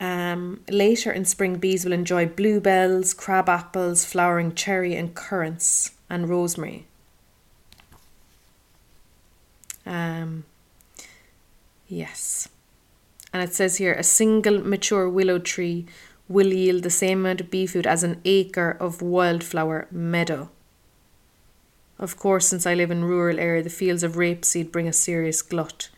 Um, 0.02 0.64
later 0.68 1.12
in 1.12 1.24
spring, 1.24 1.58
bees 1.58 1.84
will 1.84 1.92
enjoy 1.92 2.26
bluebells, 2.26 3.14
crab 3.14 3.48
apples, 3.48 4.04
flowering 4.04 4.52
cherry, 4.52 4.96
and 4.96 5.14
currants, 5.14 5.92
and 6.10 6.28
rosemary. 6.28 6.88
Um, 9.86 10.42
yes. 11.86 12.48
And 13.32 13.44
it 13.44 13.54
says 13.54 13.76
here 13.76 13.92
a 13.92 14.02
single 14.02 14.58
mature 14.58 15.08
willow 15.08 15.38
tree 15.38 15.86
will 16.28 16.52
yield 16.52 16.82
the 16.82 16.90
same 16.90 17.20
amount 17.20 17.40
of 17.40 17.50
bee 17.52 17.68
food 17.68 17.86
as 17.86 18.02
an 18.02 18.20
acre 18.24 18.76
of 18.80 19.02
wildflower 19.02 19.86
meadow. 19.92 20.50
Of 22.00 22.16
course, 22.16 22.48
since 22.48 22.66
I 22.66 22.74
live 22.74 22.90
in 22.90 23.04
rural 23.04 23.38
area, 23.38 23.62
the 23.62 23.70
fields 23.70 24.02
of 24.02 24.16
rapeseed 24.16 24.72
bring 24.72 24.88
a 24.88 24.92
serious 24.92 25.42
glut. 25.42 25.90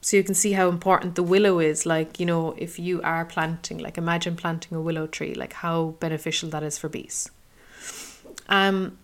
So 0.00 0.16
you 0.16 0.22
can 0.22 0.34
see 0.34 0.52
how 0.52 0.68
important 0.68 1.16
the 1.16 1.22
willow 1.22 1.58
is. 1.58 1.84
Like, 1.84 2.20
you 2.20 2.26
know, 2.26 2.54
if 2.56 2.78
you 2.78 3.02
are 3.02 3.24
planting, 3.24 3.78
like 3.78 3.98
imagine 3.98 4.36
planting 4.36 4.76
a 4.76 4.80
willow 4.80 5.06
tree, 5.06 5.34
like 5.34 5.54
how 5.54 5.96
beneficial 6.00 6.48
that 6.50 6.62
is 6.62 6.78
for 6.78 6.88
bees. 6.88 7.30
Um, 8.48 8.98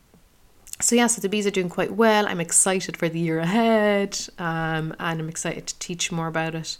so 0.80 0.96
yeah, 0.96 1.06
so 1.06 1.20
the 1.20 1.28
bees 1.28 1.46
are 1.46 1.50
doing 1.50 1.68
quite 1.68 1.92
well. 1.92 2.26
I'm 2.26 2.40
excited 2.40 2.96
for 2.96 3.08
the 3.08 3.18
year 3.18 3.38
ahead, 3.38 4.18
um, 4.38 4.94
and 4.98 5.20
I'm 5.20 5.28
excited 5.28 5.66
to 5.68 5.78
teach 5.78 6.10
more 6.10 6.26
about 6.26 6.54
it 6.54 6.78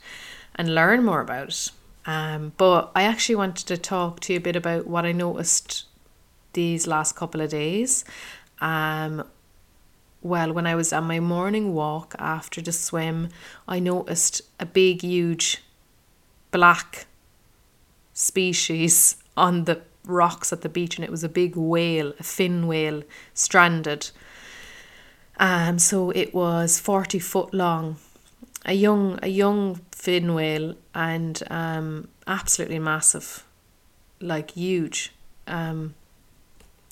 and 0.57 0.75
learn 0.75 1.05
more 1.05 1.21
about 1.21 1.49
it. 1.49 1.71
Um, 2.07 2.53
but 2.57 2.91
I 2.95 3.05
actually 3.05 3.37
wanted 3.37 3.67
to 3.67 3.79
talk 3.79 4.21
to 4.21 4.33
you 4.33 4.39
a 4.39 4.43
bit 4.43 4.57
about 4.57 4.87
what 4.87 5.07
I 5.07 5.13
noticed 5.13 5.85
these 6.53 6.87
last 6.87 7.17
couple 7.17 7.41
of 7.41 7.51
days. 7.51 8.05
Um, 8.61 9.25
well, 10.25 10.55
when 10.55 10.67
I 10.67 10.75
was 10.75 10.91
on 10.93 11.05
my 11.05 11.21
morning 11.21 11.75
walk 11.75 12.15
after 12.19 12.63
the 12.63 12.73
swim, 12.73 13.29
I 13.69 13.79
noticed 13.79 14.41
a 14.59 14.65
big, 14.65 15.03
huge 15.03 15.63
black 16.51 17.07
species 18.15 19.17
on 19.37 19.65
the 19.65 19.83
rocks 20.07 20.51
at 20.51 20.63
the 20.63 20.69
beach, 20.71 20.97
and 20.97 21.05
it 21.05 21.11
was 21.11 21.25
a 21.25 21.29
big 21.29 21.57
whale, 21.57 22.15
a 22.19 22.23
fin 22.23 22.67
whale, 22.67 23.03
stranded. 23.35 24.11
Um, 25.39 25.79
so 25.79 26.11
it 26.11 26.35
was 26.35 26.81
forty 26.81 27.19
foot 27.19 27.53
long, 27.53 27.97
a 28.65 28.73
young 28.73 29.19
a 29.23 29.29
young 29.29 29.81
fin 29.93 30.33
whale, 30.33 30.75
and 30.95 31.43
um, 31.51 32.09
absolutely 32.27 32.79
massive, 32.79 33.45
like 34.21 34.53
huge. 34.53 35.13
Um, 35.47 35.95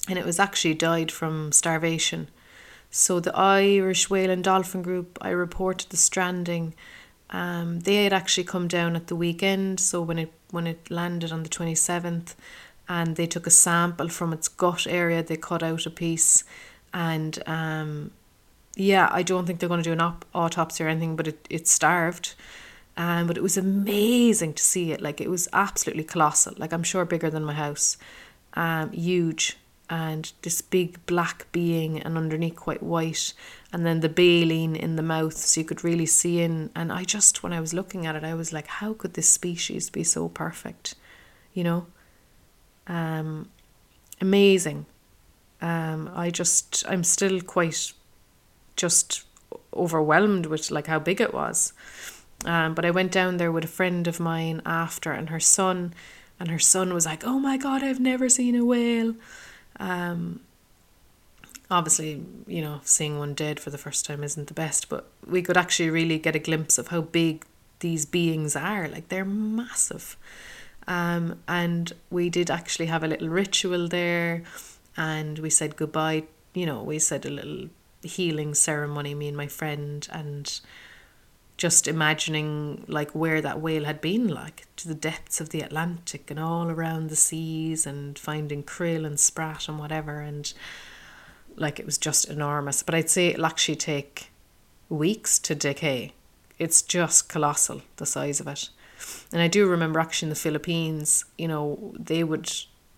and 0.07 0.19
it 0.19 0.27
was 0.27 0.39
actually 0.39 0.75
died 0.75 1.11
from 1.11 1.51
starvation. 1.53 2.29
So 2.95 3.21
the 3.21 3.35
Irish 3.35 4.11
Whale 4.11 4.31
and 4.31 4.45
Dolphin 4.45 4.83
Group, 4.83 5.19
I 5.23 5.31
reported 5.31 5.89
the 5.89 5.97
stranding. 5.97 6.75
Um, 7.31 7.81
they 7.81 8.05
had 8.05 8.13
actually 8.13 8.45
come 8.45 8.69
down 8.69 8.95
at 8.97 9.07
the 9.07 9.17
weekend, 9.17 9.81
so 9.81 10.03
when 10.03 10.19
it 10.19 10.31
when 10.51 10.67
it 10.67 10.91
landed 10.91 11.33
on 11.33 11.43
the 11.43 11.49
twenty 11.49 11.75
seventh, 11.75 12.37
and 12.91 13.17
they 13.17 13.27
took 13.27 13.47
a 13.47 13.51
sample 13.51 14.11
from 14.11 14.35
its 14.35 14.47
gut 14.47 14.87
area. 14.87 15.23
They 15.23 15.39
cut 15.39 15.63
out 15.63 15.87
a 15.87 15.91
piece, 15.91 16.45
and 16.93 17.43
um, 17.47 18.11
yeah, 18.77 19.09
I 19.11 19.23
don't 19.23 19.47
think 19.47 19.59
they're 19.59 19.71
going 19.71 19.83
to 19.83 19.89
do 19.89 19.95
an 19.95 20.01
op- 20.03 20.27
autopsy 20.35 20.85
or 20.85 20.89
anything, 20.89 21.17
but 21.17 21.29
it, 21.29 21.47
it 21.49 21.67
starved. 21.67 22.35
Um, 22.99 23.27
but 23.27 23.39
it 23.39 23.43
was 23.43 23.57
amazing 23.57 24.53
to 24.53 24.63
see 24.63 24.93
it. 24.93 25.01
Like 25.01 25.19
it 25.19 25.31
was 25.31 25.49
absolutely 25.55 26.05
colossal. 26.05 26.53
Like 26.59 26.75
I'm 26.75 26.83
sure 26.83 27.07
bigger 27.07 27.31
than 27.31 27.43
my 27.43 27.55
house, 27.55 27.97
um, 28.53 28.93
huge, 28.93 29.57
and 29.93 30.33
this 30.41 30.63
big 30.63 31.05
black 31.05 31.53
being, 31.53 32.01
and 32.01 32.17
underneath 32.17 32.57
quite 32.57 32.83
white, 32.83 33.35
and 33.75 33.85
then 33.85 34.01
the 34.01 34.09
baleen 34.09 34.75
in 34.75 34.97
the 34.97 35.03
mouth, 35.03 35.37
so 35.37 35.61
you 35.61 35.67
could 35.67 35.85
really 35.85 36.07
see 36.07 36.41
in. 36.41 36.71
And 36.75 36.91
I 36.91 37.05
just, 37.05 37.43
when 37.43 37.53
I 37.53 37.61
was 37.61 37.75
looking 37.75 38.07
at 38.07 38.17
it, 38.17 38.25
I 38.25 38.33
was 38.33 38.55
like, 38.55 38.69
how 38.69 38.95
could 38.95 39.13
this 39.13 39.29
species 39.29 39.91
be 39.91 40.03
so 40.03 40.31
perfect? 40.31 40.95
You 41.53 41.65
know, 41.65 41.87
um, 42.87 43.51
amazing. 44.19 44.87
Um, 45.61 46.11
I 46.15 46.31
just, 46.31 46.85
I'm 46.89 47.05
still 47.05 47.43
quite 47.43 47.93
just 48.77 49.25
overwhelmed 49.75 50.47
with 50.47 50.71
like 50.71 50.87
how 50.87 51.01
big 51.01 51.21
it 51.21 51.35
was. 51.35 51.75
Um, 52.47 52.73
but 52.73 52.87
I 52.87 52.91
went 52.91 53.13
down 53.13 53.37
there 53.37 53.53
with 53.53 53.65
a 53.65 53.69
friend 53.69 54.09
of 54.09 54.19
mine 54.19 54.63
after, 54.65 55.13
and 55.13 55.29
her 55.29 55.39
son, 55.39 55.93
and 56.41 56.49
her 56.49 56.59
son 56.59 56.95
was 56.95 57.05
like, 57.05 57.27
"Oh 57.27 57.39
my 57.39 57.59
god, 57.59 57.83
I've 57.85 58.01
never 58.01 58.31
seen 58.31 58.57
a 58.57 58.65
whale." 58.65 59.15
Um, 59.79 60.41
obviously, 61.71 62.25
you 62.47 62.63
know, 62.63 62.81
seeing 62.85 63.19
one 63.19 63.35
dead 63.35 63.59
for 63.59 63.71
the 63.71 63.79
first 63.79 64.05
time 64.05 64.23
isn't 64.23 64.49
the 64.49 64.55
best, 64.55 64.89
but 64.89 65.11
we 65.27 65.43
could 65.43 65.57
actually 65.57 65.91
really 65.91 66.19
get 66.19 66.37
a 66.37 66.39
glimpse 66.39 66.79
of 66.79 66.89
how 66.89 67.01
big 67.01 67.45
these 67.81 68.07
beings 68.07 68.55
are. 68.57 68.89
Like 68.89 69.09
they're 69.09 69.25
massive. 69.25 70.17
Um, 70.87 71.41
and 71.47 71.93
we 72.11 72.29
did 72.29 72.51
actually 72.51 72.87
have 72.87 73.05
a 73.05 73.09
little 73.09 73.29
ritual 73.29 73.89
there 73.89 74.43
and 74.97 75.39
we 75.39 75.51
said 75.51 75.77
goodbye. 75.77 76.25
You 76.55 76.67
know, 76.67 76.83
we 76.83 76.99
said 76.99 77.25
a 77.25 77.31
little 77.31 77.69
healing 78.03 78.55
ceremony, 78.55 79.15
me 79.15 79.29
and 79.29 79.37
my 79.37 79.47
friend, 79.47 80.07
and 80.11 80.61
just 81.63 81.87
imagining 81.87 82.85
like 82.89 83.13
where 83.13 83.41
that 83.41 83.61
whale 83.61 83.85
had 83.85 84.01
been 84.01 84.27
like 84.27 84.67
to 84.75 84.89
the 84.89 84.97
depths 84.97 85.41
of 85.41 85.51
the 85.51 85.61
Atlantic 85.61 86.29
and 86.29 86.41
all 86.41 86.69
around 86.69 87.09
the 87.09 87.15
seas 87.15 87.87
and 87.87 88.19
finding 88.19 88.65
krill 88.65 89.07
and 89.07 89.21
sprat 89.21 89.69
and 89.69 89.79
whatever. 89.79 90.19
And 90.19 90.53
like 91.55 91.79
it 91.79 91.87
was 91.87 91.99
just 91.99 92.29
enormous. 92.29 92.83
But 92.83 92.97
I'd 92.97 93.09
say 93.09 93.29
it'll 93.29 93.47
actually 93.47 93.77
take 93.77 94.33
weeks 94.89 95.39
to 95.39 95.55
decay. 95.55 96.15
It's 96.59 96.83
just 96.83 97.29
colossal 97.29 97.83
the 97.95 98.07
size 98.07 98.41
of 98.41 98.49
it. 98.49 98.69
And 99.33 99.41
I 99.41 99.47
do 99.47 99.69
remember 99.69 100.01
actually 100.01 100.27
in 100.27 100.31
the 100.31 100.45
Philippines, 100.47 101.25
you 101.39 101.47
know, 101.47 101.95
they 101.97 102.25
would 102.25 102.51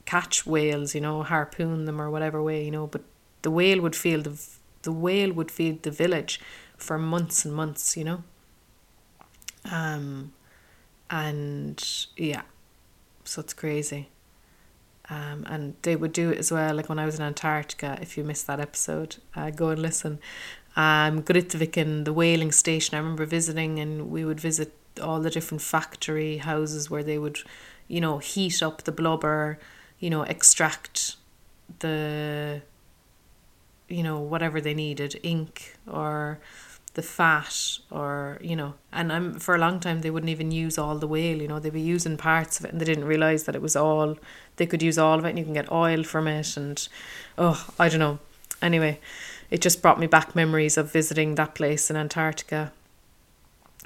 catch 0.06 0.46
whales, 0.46 0.94
you 0.94 1.02
know, 1.02 1.22
harpoon 1.22 1.84
them 1.84 2.00
or 2.00 2.10
whatever 2.10 2.42
way, 2.42 2.64
you 2.64 2.70
know, 2.70 2.86
but 2.86 3.02
the 3.42 3.50
whale 3.50 3.82
would 3.82 3.94
feed 3.94 4.24
the 4.24 4.40
the 4.84 4.92
whale 4.92 5.34
would 5.34 5.50
feed 5.50 5.82
the 5.82 5.90
village 5.90 6.40
for 6.78 6.96
months 6.96 7.44
and 7.44 7.54
months, 7.54 7.94
you 7.94 8.04
know. 8.04 8.22
Um, 9.70 10.32
and 11.10 12.06
yeah, 12.16 12.42
so 13.24 13.40
it's 13.40 13.52
crazy. 13.52 14.08
Um, 15.10 15.44
and 15.46 15.74
they 15.82 15.96
would 15.96 16.12
do 16.12 16.30
it 16.30 16.38
as 16.38 16.50
well. 16.50 16.74
Like 16.74 16.88
when 16.88 16.98
I 16.98 17.04
was 17.04 17.18
in 17.18 17.24
Antarctica, 17.24 17.98
if 18.00 18.16
you 18.16 18.24
missed 18.24 18.46
that 18.46 18.60
episode, 18.60 19.16
uh, 19.36 19.50
go 19.50 19.68
and 19.68 19.82
listen. 19.82 20.18
Um, 20.76 21.22
Grotavik 21.22 22.04
the 22.04 22.12
whaling 22.12 22.52
station. 22.52 22.94
I 22.94 22.98
remember 22.98 23.26
visiting, 23.26 23.78
and 23.78 24.10
we 24.10 24.24
would 24.24 24.40
visit 24.40 24.72
all 25.02 25.20
the 25.20 25.30
different 25.30 25.62
factory 25.62 26.38
houses 26.38 26.90
where 26.90 27.02
they 27.02 27.18
would, 27.18 27.38
you 27.86 28.00
know, 28.00 28.18
heat 28.18 28.62
up 28.62 28.84
the 28.84 28.92
blubber, 28.92 29.58
you 29.98 30.10
know, 30.10 30.22
extract 30.22 31.16
the, 31.80 32.62
you 33.88 34.02
know, 34.02 34.18
whatever 34.18 34.60
they 34.60 34.74
needed, 34.74 35.20
ink 35.22 35.76
or 35.86 36.40
the 36.94 37.02
fat 37.02 37.78
or 37.90 38.38
you 38.40 38.56
know 38.56 38.74
and 38.92 39.12
I'm 39.12 39.38
for 39.38 39.54
a 39.54 39.58
long 39.58 39.80
time 39.80 40.00
they 40.00 40.10
wouldn't 40.10 40.30
even 40.30 40.50
use 40.50 40.78
all 40.78 40.96
the 40.96 41.08
whale 41.08 41.40
you 41.42 41.48
know 41.48 41.58
they'd 41.58 41.72
be 41.72 41.80
using 41.80 42.16
parts 42.16 42.58
of 42.58 42.64
it 42.64 42.72
and 42.72 42.80
they 42.80 42.84
didn't 42.84 43.04
realize 43.04 43.44
that 43.44 43.54
it 43.54 43.62
was 43.62 43.76
all 43.76 44.16
they 44.56 44.66
could 44.66 44.82
use 44.82 44.98
all 44.98 45.18
of 45.18 45.24
it 45.24 45.30
and 45.30 45.38
you 45.38 45.44
can 45.44 45.54
get 45.54 45.70
oil 45.72 46.02
from 46.04 46.28
it 46.28 46.56
and 46.56 46.88
oh 47.36 47.66
I 47.78 47.88
don't 47.88 48.00
know 48.00 48.18
anyway 48.62 49.00
it 49.50 49.60
just 49.60 49.82
brought 49.82 50.00
me 50.00 50.06
back 50.06 50.34
memories 50.34 50.76
of 50.76 50.92
visiting 50.92 51.34
that 51.34 51.54
place 51.54 51.90
in 51.90 51.96
Antarctica 51.96 52.72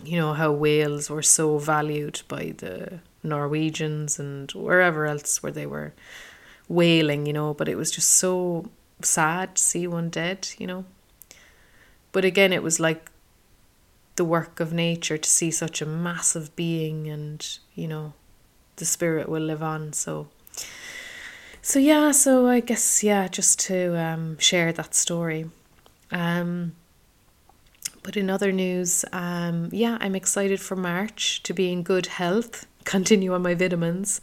you 0.05 0.17
know 0.17 0.35
how 0.35 0.53
whales 0.53 1.11
were 1.11 1.23
so 1.23 1.59
valued 1.59 2.23
by 2.29 2.55
the 2.59 3.01
Norwegians 3.23 4.19
and 4.19 4.51
wherever 4.53 5.07
else 5.07 5.43
where 5.43 5.53
they 5.53 5.67
were 5.67 5.93
whaling, 6.69 7.27
you 7.27 7.33
know, 7.33 7.55
but 7.55 7.69
it 7.69 7.77
was 7.77 7.91
just 7.91 8.11
so 8.11 8.71
sad 9.03 9.57
to 9.57 9.63
see 9.63 9.87
one 9.87 10.11
dead, 10.11 10.49
you 10.59 10.67
know. 10.67 10.85
But 12.13 12.25
again, 12.25 12.53
it 12.53 12.63
was 12.63 12.81
like 12.81 13.11
the 14.17 14.25
work 14.25 14.61
of 14.61 14.73
nature 14.73 15.19
to 15.19 15.31
see 15.31 15.51
such 15.51 15.81
a 15.81 15.87
massive 15.87 16.55
being 16.57 17.09
and, 17.09 17.59
you 17.75 17.87
know, 17.87 18.15
the 18.77 18.85
spirit 18.85 19.29
will 19.29 19.43
live 19.43 19.63
on. 19.63 19.93
So, 19.93 20.29
so 21.63 21.79
yeah, 21.79 22.13
so 22.13 22.49
I 22.49 22.61
guess 22.61 23.03
yeah, 23.03 23.29
just 23.29 23.61
to 23.61 23.99
um, 23.99 24.39
share 24.39 24.73
that 24.73 24.95
story. 24.95 25.51
Um, 26.11 26.75
but 28.03 28.17
in 28.17 28.31
other 28.31 28.53
news, 28.53 29.05
um, 29.13 29.69
yeah, 29.71 29.99
I'm 30.01 30.15
excited 30.15 30.61
for 30.61 30.77
March 30.77 31.43
to 31.43 31.53
be 31.53 31.71
in 31.71 31.83
good 31.83 32.07
health, 32.07 32.67
continue 32.85 33.35
on 33.35 33.43
my 33.43 33.55
vitamins, 33.55 34.21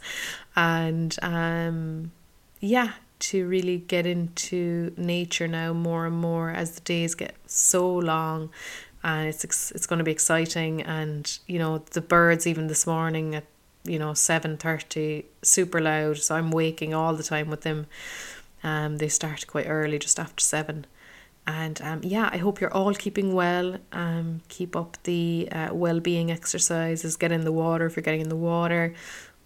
and 0.56 1.16
um, 1.22 2.10
yeah, 2.60 2.92
to 3.18 3.46
really 3.46 3.78
get 3.78 4.06
into 4.06 4.92
nature 4.96 5.48
now 5.48 5.72
more 5.72 6.06
and 6.06 6.16
more 6.16 6.50
as 6.50 6.72
the 6.72 6.80
days 6.82 7.14
get 7.14 7.34
so 7.46 7.92
long 7.94 8.50
and 9.06 9.28
it's 9.28 9.70
it's 9.70 9.86
going 9.86 9.98
to 9.98 10.04
be 10.04 10.10
exciting. 10.10 10.82
And 10.82 11.38
you 11.46 11.58
know 11.58 11.78
the 11.92 12.00
birds 12.00 12.46
even 12.46 12.66
this 12.66 12.86
morning 12.86 13.36
at 13.36 13.44
you 13.84 13.98
know 13.98 14.10
7:30 14.10 15.24
super 15.42 15.80
loud 15.80 16.18
so 16.18 16.34
I'm 16.34 16.50
waking 16.50 16.92
all 16.92 17.14
the 17.14 17.22
time 17.22 17.48
with 17.48 17.62
them. 17.62 17.86
Um 18.64 18.98
they 18.98 19.08
start 19.08 19.46
quite 19.46 19.68
early 19.68 19.98
just 19.98 20.18
after 20.18 20.42
7 20.42 20.86
and 21.46 21.80
um, 21.82 22.00
yeah 22.02 22.28
I 22.32 22.38
hope 22.38 22.60
you're 22.60 22.74
all 22.74 22.94
keeping 22.94 23.32
well. 23.32 23.78
Um 23.92 24.40
keep 24.48 24.74
up 24.74 24.96
the 25.04 25.48
uh, 25.52 25.68
well-being 25.72 26.32
exercises. 26.32 27.16
Get 27.16 27.30
in 27.30 27.44
the 27.44 27.52
water 27.52 27.86
if 27.86 27.94
you're 27.94 28.02
getting 28.02 28.22
in 28.22 28.28
the 28.28 28.44
water. 28.52 28.94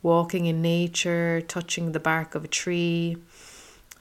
Walking 0.02 0.46
in 0.46 0.62
nature 0.62 1.42
touching 1.42 1.92
the 1.92 2.00
bark 2.00 2.35
of 2.35 2.44
a 2.44 2.48
tree 2.48 3.18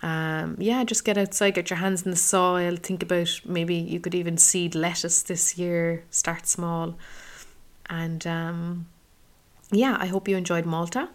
um, 0.02 0.56
yeah, 0.60 0.84
just 0.84 1.04
get 1.04 1.18
outside, 1.18 1.56
get 1.56 1.70
your 1.70 1.78
hands 1.78 2.04
in 2.04 2.12
the 2.12 2.18
soil. 2.18 2.76
Think 2.78 3.04
about 3.04 3.42
maybe 3.46 3.76
you 3.76 4.00
could 4.00 4.16
even 4.16 4.38
seed 4.38 4.76
lettuce 4.76 5.24
this 5.24 5.58
year. 5.58 6.04
Start 6.10 6.48
small, 6.48 6.96
and 7.90 8.26
um, 8.26 8.88
yeah, 9.72 9.98
I 10.00 10.06
hope 10.06 10.28
you 10.28 10.38
enjoyed 10.38 10.66
Malta. 10.66 11.10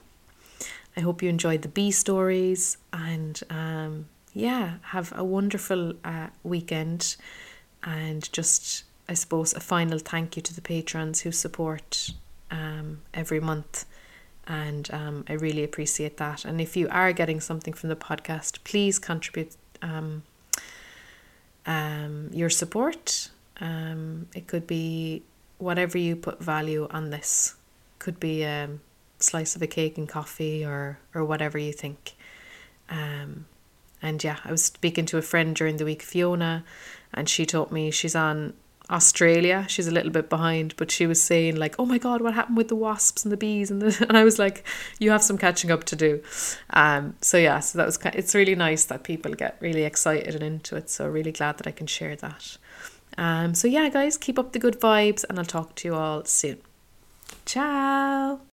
I 0.97 1.01
hope 1.01 1.23
you 1.23 1.29
enjoyed 1.29 1.63
the 1.63 1.69
bee 1.69 1.91
stories, 1.91 2.77
and 2.93 3.41
um, 3.51 4.07
yeah, 4.33 4.75
have 4.83 5.13
a 5.17 5.25
wonderful 5.25 5.95
uh, 6.05 6.29
weekend. 6.43 7.17
And 7.83 8.33
just, 8.33 8.85
I 9.09 9.15
suppose, 9.15 9.53
a 9.53 9.61
final 9.61 9.99
thank 9.99 10.37
you 10.37 10.43
to 10.43 10.55
the 10.55 10.63
patrons 10.63 11.21
who 11.21 11.33
support 11.33 12.11
um, 12.51 13.03
every 13.13 13.41
month 13.41 13.85
and 14.47 14.91
um, 14.93 15.25
I 15.29 15.35
really 15.35 15.65
appreciate 15.65 16.17
that. 16.19 16.45
And 16.45 16.61
if 16.61 16.77
you 16.77 16.89
are 16.91 17.13
getting 17.13 17.41
something 17.41 17.73
from 17.73 17.89
the 17.89 17.97
podcast, 17.97 18.59
please 18.65 18.99
contribute 18.99 19.57
um, 19.83 20.23
um, 21.67 22.31
your 22.33 22.51
support. 22.51 23.31
Um, 23.61 24.27
it 24.35 24.47
could 24.47 24.67
be 24.67 25.23
whatever 25.59 25.97
you 25.97 26.17
put 26.17 26.43
value 26.43 26.87
on 26.91 27.11
this. 27.11 27.55
Could 27.99 28.21
be 28.21 28.43
a 28.43 28.69
slice 29.19 29.57
of 29.57 29.63
a 29.63 29.67
cake 29.67 29.97
and 29.97 30.09
coffee, 30.09 30.65
or 30.65 30.99
or 31.15 31.25
whatever 31.25 31.57
you 31.57 31.73
think. 31.73 32.15
Um, 32.91 33.47
and 34.03 34.23
yeah, 34.23 34.39
I 34.45 34.51
was 34.51 34.65
speaking 34.65 35.07
to 35.07 35.17
a 35.17 35.23
friend 35.23 35.57
during 35.57 35.79
the 35.79 35.85
week, 35.87 36.03
Fiona, 36.03 36.65
and 37.15 37.29
she 37.29 37.47
told 37.47 37.73
me 37.73 37.91
she's 37.91 38.15
on 38.15 38.53
Australia. 38.91 39.65
She's 39.69 39.87
a 39.87 39.91
little 39.91 40.11
bit 40.11 40.29
behind, 40.29 40.75
but 40.77 40.91
she 40.91 41.07
was 41.07 41.23
saying 41.23 41.57
like, 41.57 41.75
"Oh 41.79 41.87
my 41.87 41.99
god, 41.99 42.21
what 42.21 42.35
happened 42.35 42.57
with 42.57 42.69
the 42.69 42.77
wasps 42.77 43.25
and 43.25 43.33
the 43.33 43.37
bees?" 43.37 43.71
And 43.71 43.81
the 43.81 44.07
and 44.09 44.17
I 44.17 44.25
was 44.25 44.39
like, 44.39 44.67
"You 44.99 45.11
have 45.11 45.23
some 45.23 45.39
catching 45.39 45.71
up 45.71 45.85
to 45.85 45.97
do." 45.97 46.23
Um. 46.71 47.15
So 47.21 47.39
yeah. 47.39 47.61
So 47.61 47.79
that 47.79 47.87
was. 47.87 47.97
kind 47.97 48.15
It's 48.15 48.35
really 48.35 48.55
nice 48.55 48.85
that 48.85 49.05
people 49.05 49.33
get 49.33 49.57
really 49.61 49.85
excited 49.85 50.35
and 50.35 50.43
into 50.43 50.77
it. 50.77 50.91
So 50.91 51.09
really 51.09 51.33
glad 51.33 51.59
that 51.59 51.67
I 51.67 51.73
can 51.73 51.87
share 51.87 52.17
that. 52.17 52.59
Um. 53.17 53.55
So 53.55 53.69
yeah, 53.69 53.89
guys, 53.89 54.17
keep 54.19 54.39
up 54.39 54.53
the 54.53 54.59
good 54.59 54.81
vibes, 54.81 55.25
and 55.29 55.39
I'll 55.39 55.45
talk 55.45 55.75
to 55.77 55.89
you 55.89 55.95
all 55.95 56.25
soon. 56.25 56.59
Ciao. 57.47 58.54